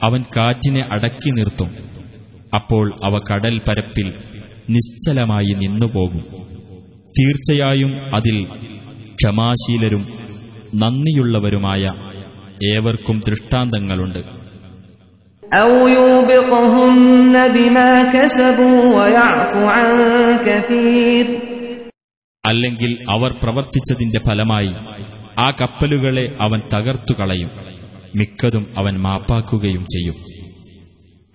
അവൻ 0.03 0.21
കാറ്റിനെ 0.37 0.81
അടക്കി 0.91 1.29
നിർത്തും. 1.29 1.69
അപ്പോൾ 2.55 2.93
അവ 3.05 3.21
കടൽ 3.31 3.61
പരപ്പിൽ 3.67 4.07
നിശ്ചലമായി 4.69 5.53
നിന്നുപോകും. 5.53 6.21
തീർച്ചയായും 7.19 8.15
അതിൽ 8.15 8.45
ക്ഷമാശീലരും 9.13 10.05
നന്ദിയുള്ളവരുമായ 10.75 11.93
ഏവർക്കും 12.75 13.21
ദൃഷ്ടാന്തങ്ങളുണ്ട്. 13.27 14.39
അല്ലെങ്കിൽ 22.45 23.05
അവർ 23.09 23.31
പ്രവർത്തിച്ചതിന്റെ 23.43 24.19
ഫലമായി 24.27 24.69
ആ 25.39 25.51
കപ്പലുകളെ 25.51 26.37
അവൻ 26.41 26.59
തകർത്തുകളയും 26.59 27.49
മിക്കതും 28.15 28.67
അവൻ 28.77 28.99
മാപ്പാക്കുകയും 28.99 29.85
ചെയ്യും. 29.85 30.15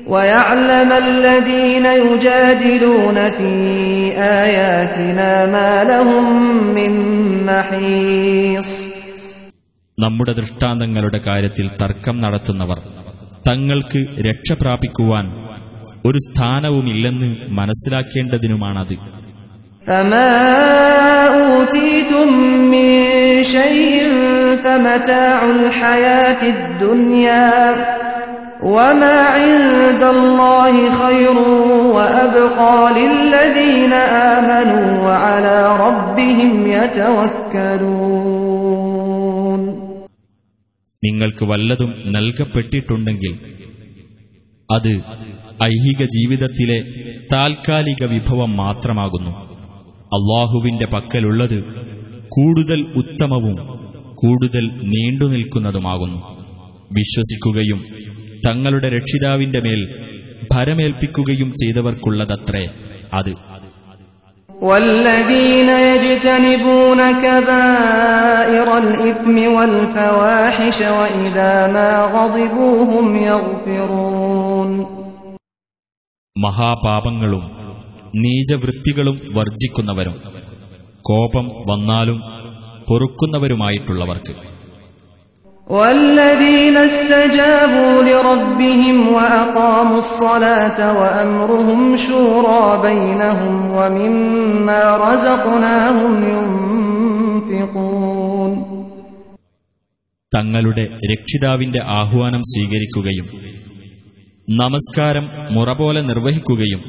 ويعلم 0.04 0.92
الذين 1.06 1.86
يجادلون 2.02 3.18
في 3.30 3.52
آياتنا 4.40 5.30
ما 5.48 5.72
لهم 5.84 6.26
من 6.78 6.92
محيص 7.46 8.70
നമ്മുടെ 9.98 10.34
ദൃഷ്ടാന്തങ്ങളുടെ 10.34 11.20
കാര്യത്തിൽ 11.20 11.68
തർക്കം 11.82 12.16
നടത്തുന്നവർ 12.22 12.80
തങ്ങൾക്ക് 13.50 14.02
രക്ഷ 14.28 14.54
പ്രാപിക്കുവാൻ 14.62 15.26
ഒരു 16.06 16.20
സ്ഥാനവുമില്ലെന്ന് 16.28 17.30
മനസ്സിലാക്കേണ്ടതിനുമാണത് 17.60 18.96
فما 19.86 20.30
وما 28.68 29.18
عند 29.38 30.04
الله 30.10 30.74
خير 31.02 31.36
وأبقى 31.90 32.76
للذين 32.94 33.94
آمنوا 34.30 34.88
وعلى 35.06 35.58
ربهم 35.86 36.52
يتوكلون 38.70 39.62
നിങ്ങൾക്ക് 41.04 41.44
വല്ലതും 41.52 41.92
നൽകപ്പെട്ടിട്ടുണ്ടെങ്കിൽ 42.16 43.32
അത് 44.70 44.94
ഐഹിക 45.66 46.02
ജീവിതത്തിലെ 46.16 46.80
താൽക്കാലിക 47.32 48.02
വിഭവം 48.14 48.52
മാത്രമാകുന്നു 48.60 49.32
അള്ളാഹുവിന്റെ 50.18 50.88
പക്കലുള്ളത് 50.94 51.58
കൂടുതൽ 52.36 52.80
ഉത്തമവും 53.02 53.56
കൂടുതൽ 54.18 54.66
നീണ്ടുനിൽക്കുന്നതുമാകുന്നു 54.94 56.20
വിശ്വസിക്കുകയും 56.98 57.80
തങ്ങളുടെ 58.46 58.90
രക്ഷിതാവിന്റെ 58.96 59.62
മേൽ 59.66 59.82
ഭരമേൽപ്പിക്കുകയും 60.54 61.50
ചെയ്തവർക്കുള്ളതത്രേ 61.62 62.66
അത് 63.14 63.32
والذين 64.50 65.70
يجتنبون 65.88 67.00
كبائر 67.20 68.68
الإثم 68.78 69.38
والفواحش 69.56 70.78
وإذا 70.98 71.54
ما 71.70 71.92
غضبوا 72.08 72.78
هم 72.92 73.08
يغفرون 73.28 74.70
മഹാപാപങ്ങളും 76.36 77.44
നീചവൃത്തികളും 78.16 79.18
വർജിക്കുന്നവരും 79.38 80.16
കോപം 81.06 81.46
വന്നാലും 81.70 82.20
പൊറുക്കുന്നവരുമായിട്ടുള്ളവർക്ക് 82.88 84.34
والذين 85.68 86.78
استجابوا 86.80 88.04
لربهم 88.04 88.98
وأقاموا 89.10 89.98
الصلاة 90.00 90.80
وأمرهم 91.00 91.80
شورى 92.00 92.64
بينهم 92.84 93.54
ومما 93.72 94.84
رزقناهم 95.06 96.12
ينفقون 97.52 98.52
തങ്ങളുടെ 100.32 100.84
രക്ഷിതാവിന്റെ 101.12 101.80
ആഹ്വാനം 102.00 102.42
സ്വീകരിക്കുകയും 102.50 103.28
നമസ്കാരം 104.48 105.26
മുറ 105.56 105.70
പോലെ 105.80 106.02
നിർവഹിക്കുകയും 106.02 106.82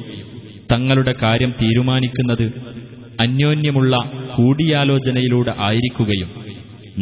തങ്ങളുടെ 0.72 1.12
കാര്യം 1.22 1.52
തീരുമാനിക്കുന്നത് 1.60 2.44
അന്യോന്യമുള്ള 3.18 3.94
കൂടിയാലോചനയിലൂടെ 4.34 5.52
ആയിരിക്കുകയും 5.68 6.30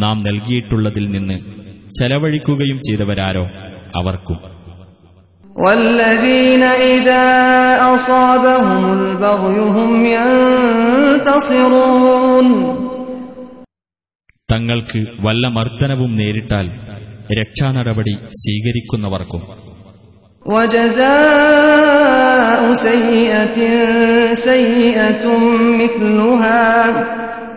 നാം 0.02 0.16
നൽകിയിട്ടുള്ളതിൽ 0.26 1.06
നിന്ന് 1.14 1.36
ചെലവഴിക്കുകയും 1.94 2.78
ചെയ്തവരാരോ 2.86 3.44
അവർക്കും 3.98 4.38
والذين 5.56 6.62
إذا 6.94 7.24
أصابهم 7.92 8.82
البغي 8.92 9.58
هم 9.76 9.90
ينتصرون 11.18 12.46
തങ്ങൾക്ക് 14.48 15.00
വല്ല 15.24 15.44
മർദ്ദനവും 15.56 16.10
നേരിട്ടാൽ 16.20 16.66
രക്ഷാനടപടി 17.38 18.14
സ്വീകരിക്കുന്നവർക്കും 18.40 19.42
وجزاء 20.46 22.60
سيئة 22.88 23.58
سيئة 24.48 25.24
مثلها 25.80 26.64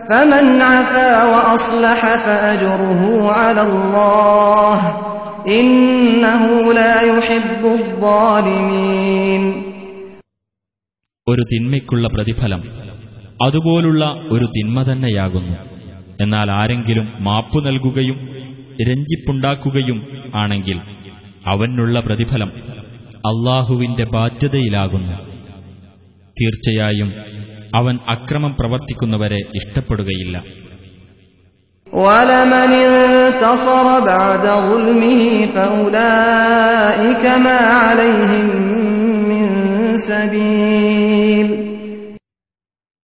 فمن 0.08 0.62
عفا 0.64 1.24
وأصلح 1.24 2.00
فأجره 2.16 3.00
على 3.32 3.62
الله 3.62 4.78
إنه 5.50 6.42
لا 6.72 6.94
يحب 7.08 7.62
الظالمين 7.74 9.42
ഒരു 11.26 11.42
തിന്മയ്ക്കുള്ള 11.50 12.06
പ്രതിഫലം 12.08 12.62
അതുപോലുള്ള 13.44 14.02
ഒരു 14.34 14.46
തിന്മ 14.56 14.78
തന്നെയാകുന്നു 14.82 15.54
എന്നാൽ 16.22 16.48
ആരെങ്കിലും 16.52 17.06
മാപ്പു 17.20 17.58
നൽകുകയും 17.58 18.18
രഞ്ജിപ്പുണ്ടാക്കുകയും 18.88 19.98
ആണെങ്കിൽ 20.34 20.78
അവനുള്ള 21.46 21.96
പ്രതിഫലം 22.00 22.50
അള്ളാഹുവിന്റെ 23.24 24.04
ബാധ്യതയിലാകുന്നു 24.14 25.14
തീർച്ചയായും 26.36 27.10
അവൻ 27.75 27.99
അക്രമം 28.09 28.55
പ്രവർത്തിക്കുന്നവരെ 28.59 29.39
ഇഷ്ടപ്പെടുകയില്ല. 29.55 30.43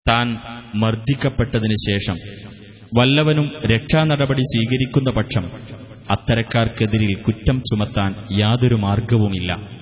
താൻ 0.10 0.38
മർദ്ദിക്കപ്പെട്ടതിനു 0.76 1.76
ശേഷം 1.90 2.16
വല്ലവനും 3.00 3.52
രക്ഷാനടപടി 3.66 4.42
സ്വീകരിക്കുന്ന 4.42 5.12
പക്ഷം 5.12 5.50
അത്തരക്കാർക്കെതിരിൽ 6.12 7.16
കുറ്റം 7.16 7.60
ചുമത്താൻ 7.60 8.16
യാതൊരു 8.40 8.76
മാർഗവുമില്ല. 8.76 9.73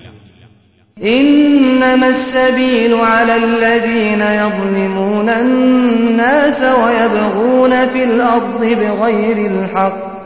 إنما 1.01 2.07
السبيل 2.09 2.93
على 3.11 3.35
الذين 3.37 4.21
يظلمون 4.35 5.29
الناس 5.31 6.59
ويبغون 6.75 7.87
في 7.87 8.03
الأرض 8.03 8.61
بغير 8.73 9.37
الحق 9.47 10.25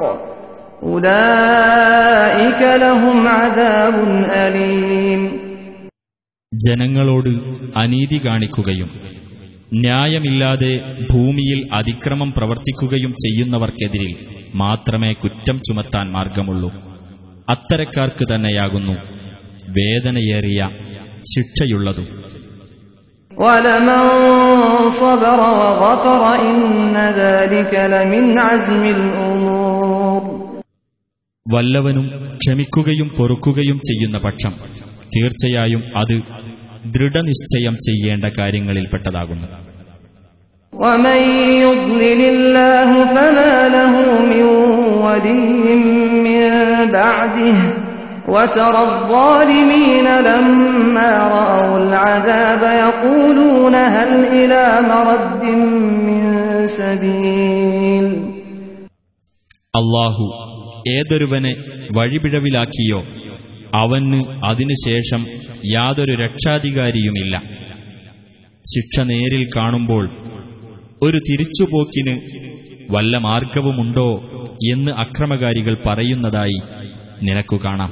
أولئك 0.84 2.62
لهم 2.78 3.18
عذاب 3.30 3.96
أليم 4.40 5.22
ജനങ്ങളോട് 6.52 7.30
അനീതി 7.82 8.18
കാണിക്കുകയും 8.24 8.90
ന്യായമില്ലാതെ 9.78 10.72
ഭൂമിയിൽ 11.12 11.60
അതിക്രമം 11.78 12.30
പ്രവർത്തിക്കുകയും 12.38 13.12
ചെയ്യുന്നവർക്കെതിരിൽ 13.24 14.12
മാത്രമേ 14.62 15.12
കുറ്റം 15.22 15.58
ചുമത്താൻ 15.68 16.06
മാർഗമുള്ളൂ 16.16 16.70
അത്തരക്കാർക്ക് 17.48 18.26
തന്നെയാകുന്നു 18.32 18.96
വേദനയേറിയ 19.69 20.69
ശിക്ഷയുള്ളതും. 21.37 22.27
വല്ലവനും 31.53 32.07
ക്ഷമിക്കുകയും 32.37 33.09
പൊറുക്കുകയും 33.09 33.79
ചെയ്യുന്ന 33.79 34.19
പക്ഷം 34.19 34.51
തീർച്ചയായും 35.17 35.99
അത് 35.99 36.23
ദൃഢനിശ്ചയം 36.95 37.73
ചെയ്യേണ്ട 37.73 38.35
കാര്യങ്ങളിൽപ്പെട്ടതാകുന്നു. 38.39 39.47
ഒമയ്യുഗ്ലിലില്ലാഹു 40.87 41.69
ഫലാലഹു 42.93 44.23
മിൻ 44.23 44.47
വദിയും 45.03 45.83
മിൻ 46.23 47.86
وترى 48.28 48.82
الظالمين 48.86 50.08
لما 50.22 51.12
رأوا 51.30 51.78
العذاب 51.80 52.64
يقولون 52.80 53.76
هل 53.96 54.12
إلى 54.34 54.64
مرد 54.90 55.44
من 56.08 56.24
سبيل 56.82 58.06
അള്ളാഹു 59.74 60.26
ഏതൊരുവനെ 60.90 61.52
വഴിപിഴവിലാക്കിയോ 61.98 63.00
അവന് 63.80 64.20
അതിനുശേഷം 64.48 65.22
യാതൊരു 65.72 66.14
രക്ഷാധികാരിയുമില്ല 66.24 67.36
ശിക്ഷ 68.66 69.06
നേരിൽ 69.12 69.44
കാണുമ്പോൾ 69.56 70.04
ഒരു 71.02 71.20
തിരിച്ചുപോക്കിന് 71.28 72.16
വല്ല 72.90 73.14
മാർഗവുമുണ്ടോ 73.28 74.10
എന്ന് 74.74 74.92
അക്രമകാരികൾ 75.04 75.76
പറയുന്നതായി 75.86 76.60
നിനക്കു 77.28 77.58
കാണാം 77.64 77.92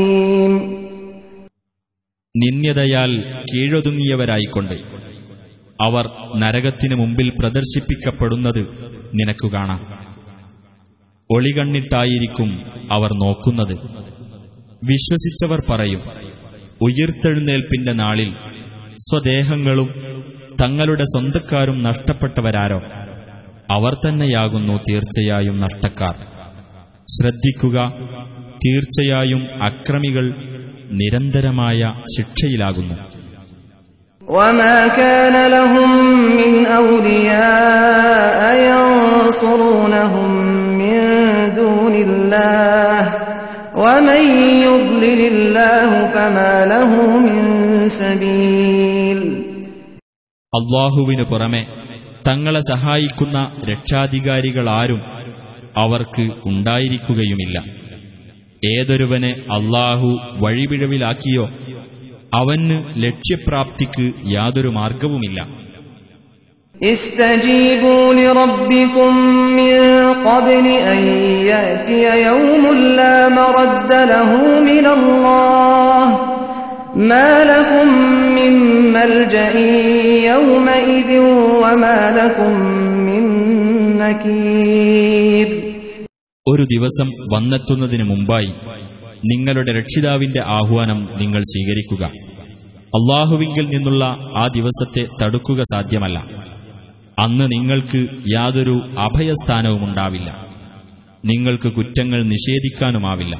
നിന്യതയാൽ 2.41 3.11
കീഴൊതുങ്ങിയവരായിക്കൊണ്ട്. 3.41 4.75
അവർ 5.81 6.05
നരകത്തിനു 6.37 6.95
മുമ്പിൽ 6.95 7.29
പ്രദർശിപ്പിക്കപ്പെടുന്നത് 7.29 8.59
നിനക്കു 9.13 9.47
കാണാം. 9.53 10.01
ഒളികണ്ണിട്ടായിരിക്കും 11.35 12.49
അവർ 12.91 13.09
നോക്കുന്നത്. 13.13 13.73
വിശ്വസിച്ചവർ 14.85 15.59
പറയും 15.69 15.99
ഉയർത്തെഴുന്നേൽപ്പിന്റെ 16.81 17.93
നാളിൽ 17.93 18.33
സ്വദേഹങ്ങളും 18.97 19.89
തങ്ങളുടെ 20.61 21.03
സ്വന്തക്കാരും 21.03 21.83
നഷ്ടപ്പെട്ടവരാരോ? 21.83 22.79
അവർ 23.77 23.93
തന്നെയാകുന്നു 23.93 24.73
തീർച്ചയായും 24.89 25.59
നഷ്ടക്കാർ. 25.59 26.15
ശ്രദ്ധിക്കുക 27.11 27.77
തീർച്ചയായും 28.65 29.63
അക്രമികൾ 29.63 30.25
നിരന്തരമായ 30.98 31.80
ശിക്ഷയിലാകുന്നു 32.14 32.96
وما 34.22 34.78
كان 34.92 35.36
لهم 35.48 35.90
من 36.36 36.52
أولياء 36.76 38.40
ينصرونهم 38.66 40.30
من 40.80 40.96
دون 41.54 41.94
الله 41.98 43.00
ومن 43.76 44.22
يضلل 44.62 45.20
الله 45.26 45.90
فما 46.14 46.54
له 46.66 46.90
من 47.18 47.40
سبيل 48.00 49.20
അള്ളാഹുവിനു 50.52 51.24
പുറമെ 51.30 51.62
തങ്ങളെ 52.28 52.60
സഹായിക്കുന്ന 52.70 53.38
രക്ഷാധികാരികളാരും 53.70 55.00
അവർക്ക് 55.82 56.24
ഉണ്ടായിരിക്കുകയുമില്ല 56.50 57.56
ഏതൊരുവനെ 58.62 59.32
അള്ളാഹു 59.56 60.08
വഴിപിഴവിലാക്കിയോ 60.44 61.44
അവന് 62.38 62.76
ലക്ഷ്യപ്രാപ്തിക്ക് 63.04 64.06
യാതൊരു 64.36 64.72
മാർഗവുമില്ല 64.78 65.40
استجيبوا 66.76 68.14
لربكم 68.14 69.12
من 69.56 69.76
قبل 70.28 70.66
أن 70.66 71.02
يأتي 71.46 72.02
يوم 72.22 72.64
لا 72.98 73.28
مرد 73.28 73.90
له 74.12 74.30
من 74.60 74.86
الله 74.86 76.06
ما 77.10 77.44
لكم 77.44 77.88
من 78.36 78.52
ملجأ 78.92 79.50
يومئذ 80.32 81.10
وما 81.62 81.98
لكم 82.10 82.52
من 83.08 83.22
نكير 83.98 85.48
ഒരു 86.47 86.63
ദിവസം 86.63 87.07
വന്നെത്തുന്നതിനു 87.07 88.03
മുമ്പായി 88.03 88.53
നിങ്ങളുടെ 89.25 89.73
രക്ഷിതാവിന്റെ 89.73 90.41
ആഹ്വാനം 90.41 90.97
നിങ്ങൾ 90.97 91.39
സ്വീകരിക്കുക. 91.39 92.05
അള്ളാഹുവിങ്കിൽ 92.85 93.69
നിന്നുള്ള 93.69 94.05
ആ 94.37 94.47
ദിവസത്തെ 94.55 95.05
തടുക്കുക 95.23 95.61
സാധ്യമല്ല. 95.61 96.19
അന്ന് 97.19 97.51
നിങ്ങൾക്ക് 97.51 98.07
യാതൊരു 98.35 98.81
അഭയസ്ഥാനവുമുണ്ടാവില്ല 98.99 100.45
നിങ്ങൾക്ക് 101.25 101.71
കുറ്റങ്ങൾ 101.73 102.23
നിഷേധിക്കാനുമാവില്ല. 102.23 103.35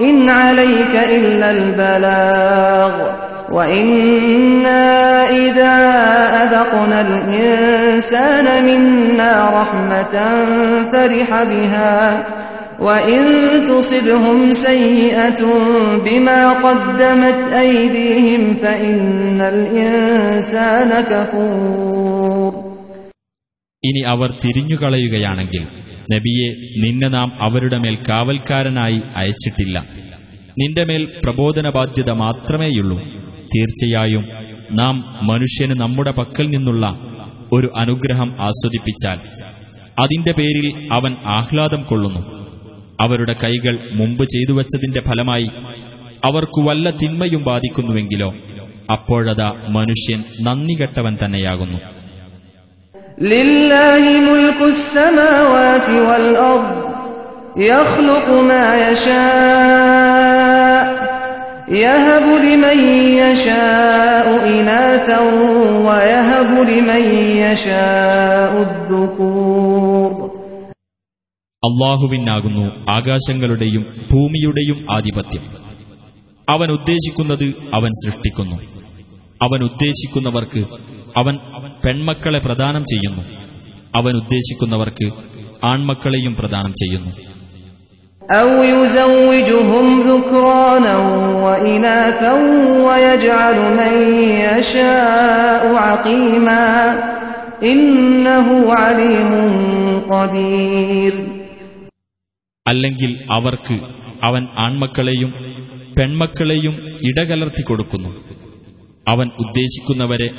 ഇൻ 0.00 0.30
അലൈക 0.30 0.94
ബലാഗ് 1.76 3.27
عليهم 3.49 3.53
حفيظا 3.53 3.65
إن 3.65 4.65
عليك 4.65 4.73
إلا 4.73 4.73
البلاغ 4.73 4.73
وإنا 4.73 5.23
إذا 5.29 5.75
أذقنا 6.43 7.01
الإنسان 7.01 8.65
منا 8.65 9.61
رحمة 9.61 10.15
فرح 10.91 11.43
بها 11.43 12.25
وإن 12.79 13.23
تصبهم 13.65 14.53
سيئة 14.53 15.41
بما 15.97 16.53
قدمت 16.53 17.53
أيديهم 17.53 18.53
فإن 18.55 19.41
الإنسان 19.41 21.03
كفور 21.03 22.53
ഇനി 23.83 24.01
അവർ 24.07 24.29
തിരിഞ്ഞുകളയുകയാണെങ്കിൽ 24.43 25.63
നബിയെ 26.13 26.49
നിന്നെ 26.83 27.07
നാം 27.07 27.29
അവരുടെ 27.39 27.77
മേൽ 27.77 27.95
കാവൽക്കാരനായി 28.07 28.99
അയച്ചിട്ടില്ല 29.15 29.75
നിന്റെ 30.57 30.83
മേൽ 30.83 31.03
പ്രബോധന 31.25 31.67
ബാധ്യത 31.69 32.11
മാത്രമേയുള്ളൂ 32.11 32.97
തീർച്ചയായും 33.54 34.24
നാം 34.72 35.04
മനുഷ്യന് 35.22 35.80
നമ്മുടെ 35.80 36.10
പക്കൽ 36.10 36.46
നിന്നുള്ള 36.48 36.86
ഒരു 37.52 37.68
അനുഗ്രഹം 37.76 38.34
ആസ്വദിപ്പിച്ചാൽ 38.40 39.18
അതിന്റെ 40.00 40.32
പേരിൽ 40.32 40.88
അവൻ 40.92 41.16
ആഹ്ലാദം 41.26 41.82
കൊള്ളുന്നു. 41.82 42.38
അവരുടെ 43.00 43.36
കൈകൾ 43.44 43.88
മുമ്പ് 43.92 44.22
ചെയ്തു 44.22 44.52
വച്ചതിന്റെ 44.52 45.00
ഫലമായി 45.00 45.48
അവർക്കു 46.24 46.60
വല്ല 46.60 46.90
തിന്മയും 46.90 47.44
ബാധിക്കുന്നുവെങ്കിലോ 47.44 48.34
അപ്പോഴതാ 48.92 49.52
മനുഷ്യൻ 49.68 50.24
നന്ദി 50.42 50.74
കെട്ടവൻ 50.74 51.18
തന്നെയാകുന്നു. 51.24 51.78
ലില്ലാഹി 53.22 54.14
يهب 61.77 62.25
لمن 62.41 62.77
يشاء 63.19 64.25
إناثا 64.49 65.19
ويهب 65.87 66.49
لمن 66.63 67.03
يشاء 67.41 68.51
الذكور 68.61 70.09
അള്ളാഹുവിനാകുന്നു 71.63 72.63
ആകാശങ്ങളുടെയും 72.95 73.83
ഭൂമിയുടെയും 74.11 74.77
ആധിപത്യം 74.95 75.43
അവൻ 76.47 76.69
ഉദ്ദേശിക്കുന്നത് 76.71 77.45
അവൻ 77.77 77.91
സൃഷ്ടിക്കുന്നു 78.01 78.57
അവൻ 79.41 79.59
ഉദ്ദേശിക്കുന്നവർക്ക് 79.69 80.61
അവൻ 81.15 81.35
പെൺമക്കളെ 81.83 82.39
പ്രദാനം 82.39 82.83
ചെയ്യുന്നു 82.91 83.23
അവൻ 83.99 84.13
ഉദ്ദേശിക്കുന്നവർക്ക് 84.21 85.07
ആൺമക്കളെയും 85.65 86.33
പ്രദാനം 86.35 86.73
ചെയ്യുന്നു 86.81 87.11
أو 88.27 88.49
يزوجهم 88.65 89.85
ذكرانا 90.03 90.95
وإناثا 91.45 92.33
ويجعل 92.79 93.57
من 93.73 93.93
يشاء 94.45 95.63
عقيما 95.77 96.65
إنه 97.63 98.47
عليم 98.73 99.31
قدير 100.09 101.13
അല്ലെങ്കിൽ 102.65 103.11
അവർക്ക് 103.37 103.75
അവൻ 104.23 104.43
ആൺമക്കളെയും 104.65 105.31
പെൺമക്കളെയും 105.97 106.75
ഇടകലർത്തി 107.09 107.63
കൊടുക്കുന്നു 107.63 108.11
അവൻ 109.07 109.27
ഉദ്ദേശിക്കുന്നവരെ 109.43 110.29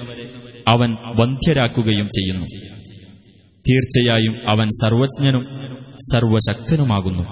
അവൻ 0.66 0.90
വന്ധ്യരാക്കുകയും 1.18 2.08
ചെയ്യുന്നു 2.16 2.46
തീർച്ചയായും 3.64 4.34
അവൻ 4.52 4.68
സർവജ്ഞനും 4.80 5.44
സർവശക്തനുമാകുന്നു 6.08 7.24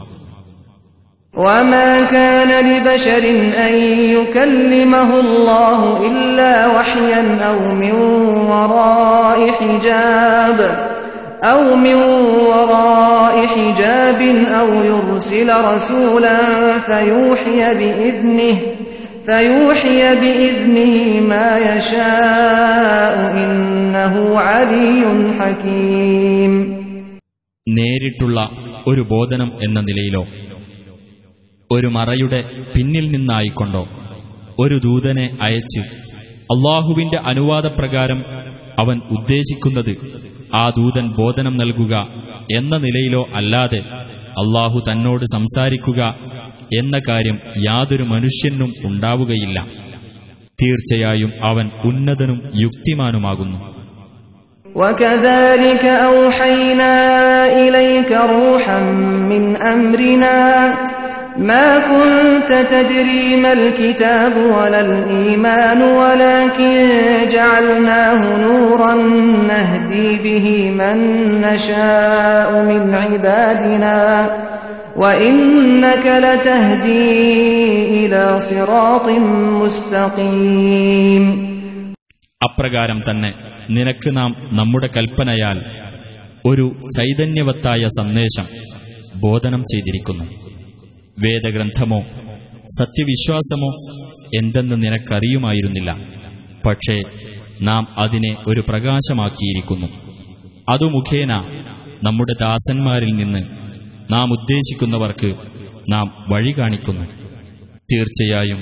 وما 1.37 2.11
كان 2.11 2.51
لبشر 2.66 3.25
أن 3.66 3.75
يكلمه 4.16 5.21
الله 5.21 6.07
إلا 6.07 6.66
وحيا 6.66 7.23
أو 7.45 7.59
من 7.75 7.92
وراء 8.51 9.51
حجاب 9.51 10.59
أو 11.45 11.77
من 11.77 11.95
وراء 12.49 13.47
حجاب 13.47 14.21
أو 14.61 14.68
يرسل 14.83 15.49
رسولا 15.64 16.38
فيوحي 16.79 17.61
بإذنه 17.75 18.57
فيوحي 19.27 20.01
بإذنه 20.14 21.21
ما 21.21 21.49
يشاء 21.59 23.16
إنه 23.37 24.14
علي 24.40 25.03
حكيم 25.40 26.53
നേരിട്ടുള്ള 27.66 28.38
ഒരു 28.87 29.03
ബോധനം 29.03 29.51
എന്ന 29.62 29.81
നിലയിലോ 29.81 30.23
ഒരു 31.71 31.88
മറയുടെ 31.97 32.40
പിന്നിൽ 32.73 33.07
നിന്നായിക്കൊണ്ടോ 33.12 33.83
ഒരു 34.59 34.77
ദൂതനെ 34.87 35.27
അയച്ച് 35.42 35.83
അള്ളാഹുവിന്റെ 36.55 37.18
അനുവാദപ്രകാരം 37.31 38.21
അവൻ 38.79 38.97
ഉദ്ദേശിക്കുന്നത് 39.16 39.92
ആ 40.55 40.64
ദൂതൻ 40.79 41.07
ബോധനം 41.18 41.55
നൽകുക 41.57 41.95
എന്ന 42.59 42.75
നിലയിലോ 42.79 43.23
അല്ലാതെ 43.38 43.81
അള്ളാഹു 44.42 44.79
തന്നോട് 44.88 45.25
സംസാരിക്കുക 45.35 46.01
എന്ന 46.79 46.97
കാര്യം 47.09 47.37
യാതൊരു 47.64 48.05
മനുഷ്യനും 48.12 48.71
ഉണ്ടാവുകയില്ല 48.88 49.59
തീർച്ചയായും 50.59 51.33
അവൻ 51.51 51.68
ഉന്നതനും 51.85 52.40
യുക്തിമാനുമാകുന്നു 52.64 53.61
وكذلك 54.66 55.85
أوحينا 56.11 56.92
إليك 57.57 58.11
روحا 58.35 58.79
من 59.31 59.42
أمرنا 59.66 60.37
ما 61.40 61.68
كنت 61.83 62.51
تدري 62.71 63.37
ما 63.37 63.53
الكتاب 63.53 64.35
ولا 64.57 64.81
الإيمان 64.81 65.81
ولكن 66.01 66.75
جعلناه 67.35 68.21
نورا 68.38 68.95
نهدي 69.51 70.09
به 70.18 70.47
من 70.71 70.99
نشاء 71.40 72.51
من 72.64 72.95
عبادنا 72.95 73.99
وإنك 74.97 76.07
لتهدي 76.25 77.11
إلى 77.99 78.23
صراط 78.40 79.07
مستقيم 79.62 81.25
അപ്രകാരം 82.40 82.99
തന്നെ 83.09 83.31
നിനക്ക് 83.77 84.11
നാം 84.16 84.31
നമ്മുടെ 84.59 84.88
കൽപ്പനയാൽ 84.95 85.59
ഒരു 86.45 86.64
ചൈതന്യവത്തായ 86.97 87.83
സന്ദേശം 87.99 88.47
ബോധനം 89.21 89.62
ചെയ്തിരിക്കുന്നു 89.73 90.27
വേദഗ്രന്ഥമോ 91.16 92.01
സത്യവിശ്വാസമോ 92.77 93.71
എന്തെന്ന് 94.38 94.77
നിനക്കറിയുമായിരുന്നില്ല 94.85 95.90
പക്ഷേ 96.66 96.97
നാം 97.62 97.83
അതിനെ 97.99 98.33
ഒരു 98.47 98.62
പ്രകാശമാക്കിയിരിക്കുന്നു 98.68 99.88
അതു 100.73 100.87
മുഖേന 100.95 101.33
നമ്മുടെ 102.07 102.35
ദാസന്മാരിൽ 102.40 103.12
നിന്ന് 103.14 103.42
നാം 104.11 104.29
ഉദ്ദേശിക്കുന്നവർക്ക് 104.33 105.31
നാം 105.92 106.07
വഴി 106.33 106.53
കാണിക്കുന്നു 106.53 107.05
തീർച്ചയായും 107.92 108.61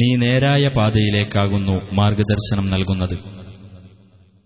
നീ 0.00 0.08
നേരായ 0.22 0.66
പാതയിലേക്കാകുന്നു 0.78 1.78
മാർഗദർശനം 2.00 2.68
നൽകുന്നത് 2.74 3.16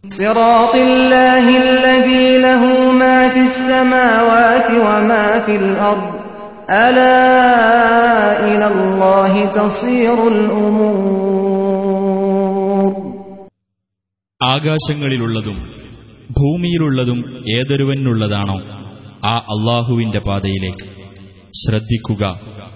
صراط 0.04 0.74
الله 0.86 1.44
الذي 1.64 2.26
له 2.38 2.62
ما 2.92 3.18
في 3.34 3.40
السماوات 3.42 4.68
وما 4.78 5.24
في 5.46 5.54
الأرض 5.56 6.13
ആകാശങ്ങളിലുള്ളതും 14.43 15.55
ഭൂമിയിലുള്ളതും 16.31 17.17
ഏതൊരുവനുള്ളതാണോ 17.57 18.59
ആ 19.27 19.35
അള്ളാഹുവിന്റെ 19.35 20.19
പാതയിലേക്ക്. 20.19 20.89
ശ്രദ്ധിക്കുക 21.53 22.23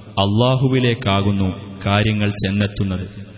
അള്ളാഹുവിലേക്കാകുന്നു 0.09 1.79
കാര്യങ്ങൾ 1.85 2.29
ചെന്നെത്തുന്നത്. 2.29 3.28